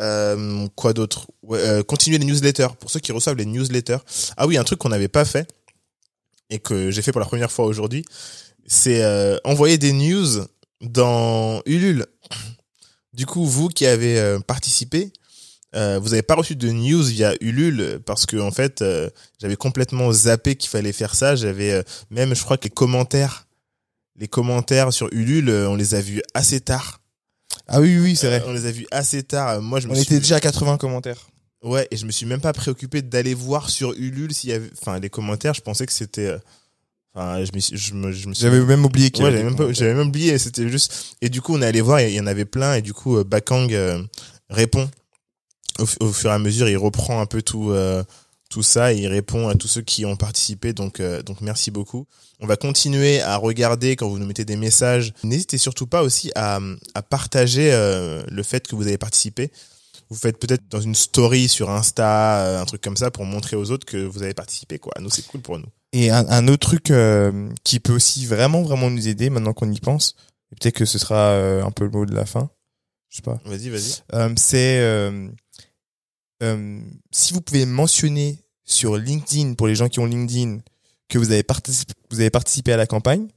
[0.00, 2.68] Euh, quoi d'autre euh, Continuer les newsletters.
[2.78, 3.98] Pour ceux qui reçoivent les newsletters.
[4.36, 5.48] Ah oui, un truc qu'on n'avait pas fait
[6.50, 8.04] et que j'ai fait pour la première fois aujourd'hui,
[8.66, 10.44] c'est euh, envoyer des news
[10.80, 12.06] dans Ulule.
[13.12, 15.12] Du coup, vous qui avez participé,
[15.72, 18.82] vous n'avez pas reçu de news via Ulule parce que en fait,
[19.40, 21.36] j'avais complètement zappé qu'il fallait faire ça.
[21.36, 23.46] J'avais même, je crois que les commentaires,
[24.16, 27.03] les commentaires sur Ulule, on les a vus assez tard.
[27.68, 28.40] Ah oui, oui, c'est vrai.
[28.42, 29.48] Euh, on les a vus assez tard.
[29.50, 30.04] Euh, Moi, je me on suis...
[30.04, 31.28] était déjà à 80 commentaires.
[31.62, 34.70] Ouais, et je me suis même pas préoccupé d'aller voir sur Ulule s'il y avait,
[34.80, 35.54] enfin, les commentaires.
[35.54, 36.38] Je pensais que c'était, euh,
[37.14, 39.28] enfin, je me, suis- je me, je me suis J'avais même oublié qu'il y Ouais,
[39.30, 40.36] avait j'avais même, pas- j'avais même oublié.
[40.38, 41.16] C'était juste.
[41.22, 42.74] Et du coup, on est allé voir, il y en avait plein.
[42.74, 44.02] Et du coup, Bakang euh,
[44.50, 44.90] répond
[45.78, 46.68] au, fu- au fur et à mesure.
[46.68, 48.04] Il reprend un peu tout, euh,
[48.54, 50.72] tout ça et il répond à tous ceux qui ont participé.
[50.72, 52.06] Donc, euh, donc merci beaucoup.
[52.38, 55.12] On va continuer à regarder quand vous nous mettez des messages.
[55.24, 56.60] N'hésitez surtout pas aussi à,
[56.94, 59.50] à partager euh, le fait que vous avez participé.
[60.08, 63.56] Vous faites peut-être dans une story sur Insta, euh, un truc comme ça, pour montrer
[63.56, 64.78] aux autres que vous avez participé.
[64.78, 64.92] Quoi.
[65.00, 65.66] Nous, c'est cool pour nous.
[65.92, 69.72] Et un, un autre truc euh, qui peut aussi vraiment, vraiment nous aider maintenant qu'on
[69.72, 70.14] y pense,
[70.52, 72.50] et peut-être que ce sera un peu le mot de la fin,
[73.08, 74.34] je sais pas, Vas-y, vas-y.
[74.36, 74.80] c'est
[77.10, 80.60] si vous pouvez mentionner sur LinkedIn, pour les gens qui ont LinkedIn,
[81.08, 83.28] que vous avez, participé, vous avez participé à la campagne,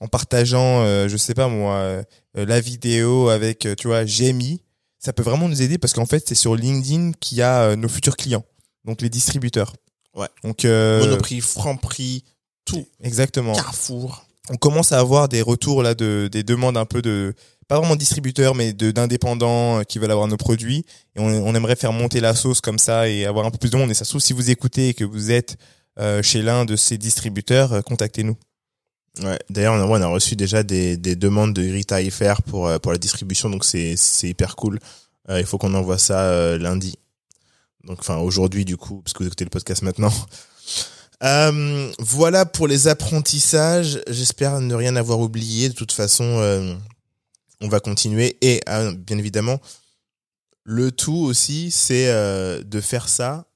[0.00, 2.02] en partageant, euh, je sais pas moi, euh,
[2.34, 4.60] la vidéo avec, euh, tu vois, mis,
[4.98, 7.76] ça peut vraiment nous aider parce qu'en fait, c'est sur LinkedIn qu'il y a euh,
[7.76, 8.44] nos futurs clients,
[8.84, 9.74] donc les distributeurs.
[10.14, 10.28] Ouais.
[10.42, 12.24] Donc, euh, Monoprix, Franprix,
[12.64, 12.86] tout.
[13.02, 13.54] exactement.
[13.54, 14.26] Carrefour.
[14.50, 17.34] On commence à avoir des retours là de des demandes un peu de
[17.68, 20.84] pas vraiment de distributeurs mais d'indépendants euh, qui veulent avoir nos produits
[21.16, 23.70] et on, on aimerait faire monter la sauce comme ça et avoir un peu plus
[23.70, 25.56] de monde et ça se trouve si vous écoutez et que vous êtes
[25.98, 28.36] euh, chez l'un de ces distributeurs euh, contactez-nous.
[29.22, 29.38] Ouais.
[29.48, 32.90] D'ailleurs, on on a reçu déjà des, des demandes de Rita FR pour, euh, pour
[32.90, 34.80] la distribution, donc c'est, hyper cool.
[35.30, 36.98] Il faut qu'on envoie ça lundi.
[37.84, 40.12] Donc, enfin, aujourd'hui, du coup, parce que vous écoutez le podcast maintenant.
[41.22, 44.00] Euh, voilà pour les apprentissages.
[44.08, 45.70] J'espère ne rien avoir oublié.
[45.70, 46.74] De toute façon, euh,
[47.64, 48.36] on va continuer.
[48.42, 49.60] Et euh, bien évidemment,
[50.64, 53.46] le tout aussi, c'est euh, de faire ça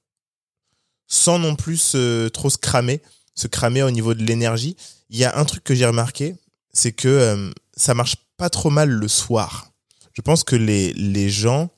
[1.07, 1.95] sans non plus
[2.33, 3.01] trop se cramer,
[3.33, 4.75] se cramer au niveau de l'énergie.
[5.09, 6.35] Il y a un truc que j'ai remarqué,
[6.71, 9.71] c'est que euh, ça marche pas trop mal le soir.
[10.13, 11.69] Je pense que les, gens,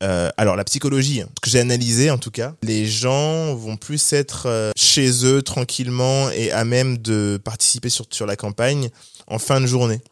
[0.00, 4.72] alors la psychologie, hein, que j'ai analysé en tout cas, les gens vont plus être
[4.76, 8.90] chez eux tranquillement et à même de participer sur, sur la campagne
[9.26, 10.02] en fin de journée.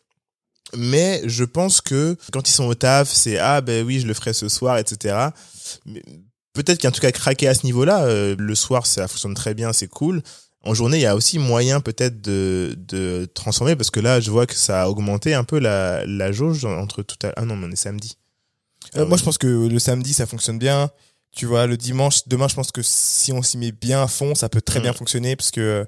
[0.77, 4.15] Mais je pense que quand ils sont au taf, c'est ah ben oui, je le
[4.15, 5.17] ferai ce soir, etc.
[6.53, 8.05] Peut-être qu'il y a un truc à craquer à ce niveau-là.
[8.05, 10.23] Euh, le soir, ça fonctionne très bien, c'est cool.
[10.65, 14.31] En journée, il y a aussi moyen peut-être de, de transformer parce que là, je
[14.31, 17.33] vois que ça a augmenté un peu la, la jauge entre tout à...
[17.37, 18.19] Ah non, mais on est samedi.
[18.97, 19.19] Euh, Ah moi, oui.
[19.21, 20.91] je pense que le samedi, ça fonctionne bien.
[21.35, 24.35] Tu vois, le dimanche, demain, je pense que si on s'y met bien à fond,
[24.35, 24.83] ça peut très Mm.
[24.83, 25.85] bien fonctionner parce que euh,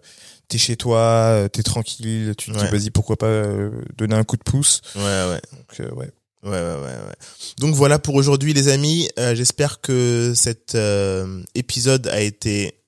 [0.49, 4.25] t'es chez toi, euh, t'es tranquille, tu te dis, vas-y, pourquoi pas euh, donner un
[4.25, 4.81] coup de pouce.
[4.95, 5.41] Ouais, ouais.
[5.53, 6.11] Donc, ouais.
[6.43, 7.15] Ouais, ouais, ouais, ouais.
[7.59, 9.09] Donc voilà pour aujourd'hui, les amis.
[9.19, 12.81] Euh, J'espère que cet euh, épisode a été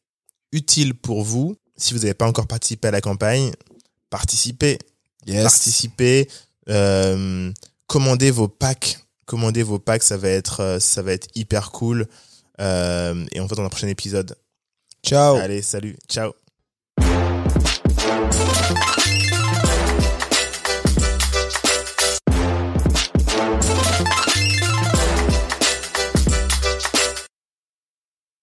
[0.53, 1.57] utile pour vous.
[1.77, 3.53] Si vous n'avez pas encore participé à la campagne,
[4.09, 4.79] participez.
[5.43, 6.29] Participez.
[6.69, 7.53] Euh,
[7.89, 9.01] commandez vos packs.
[9.27, 12.07] Commandez vos packs, ça va être, ça va être hyper cool.
[12.63, 14.37] Euh, et on se voit dans un prochain épisode.
[15.05, 15.37] Ciao.
[15.37, 15.97] Allez, salut.
[16.09, 16.33] Ciao.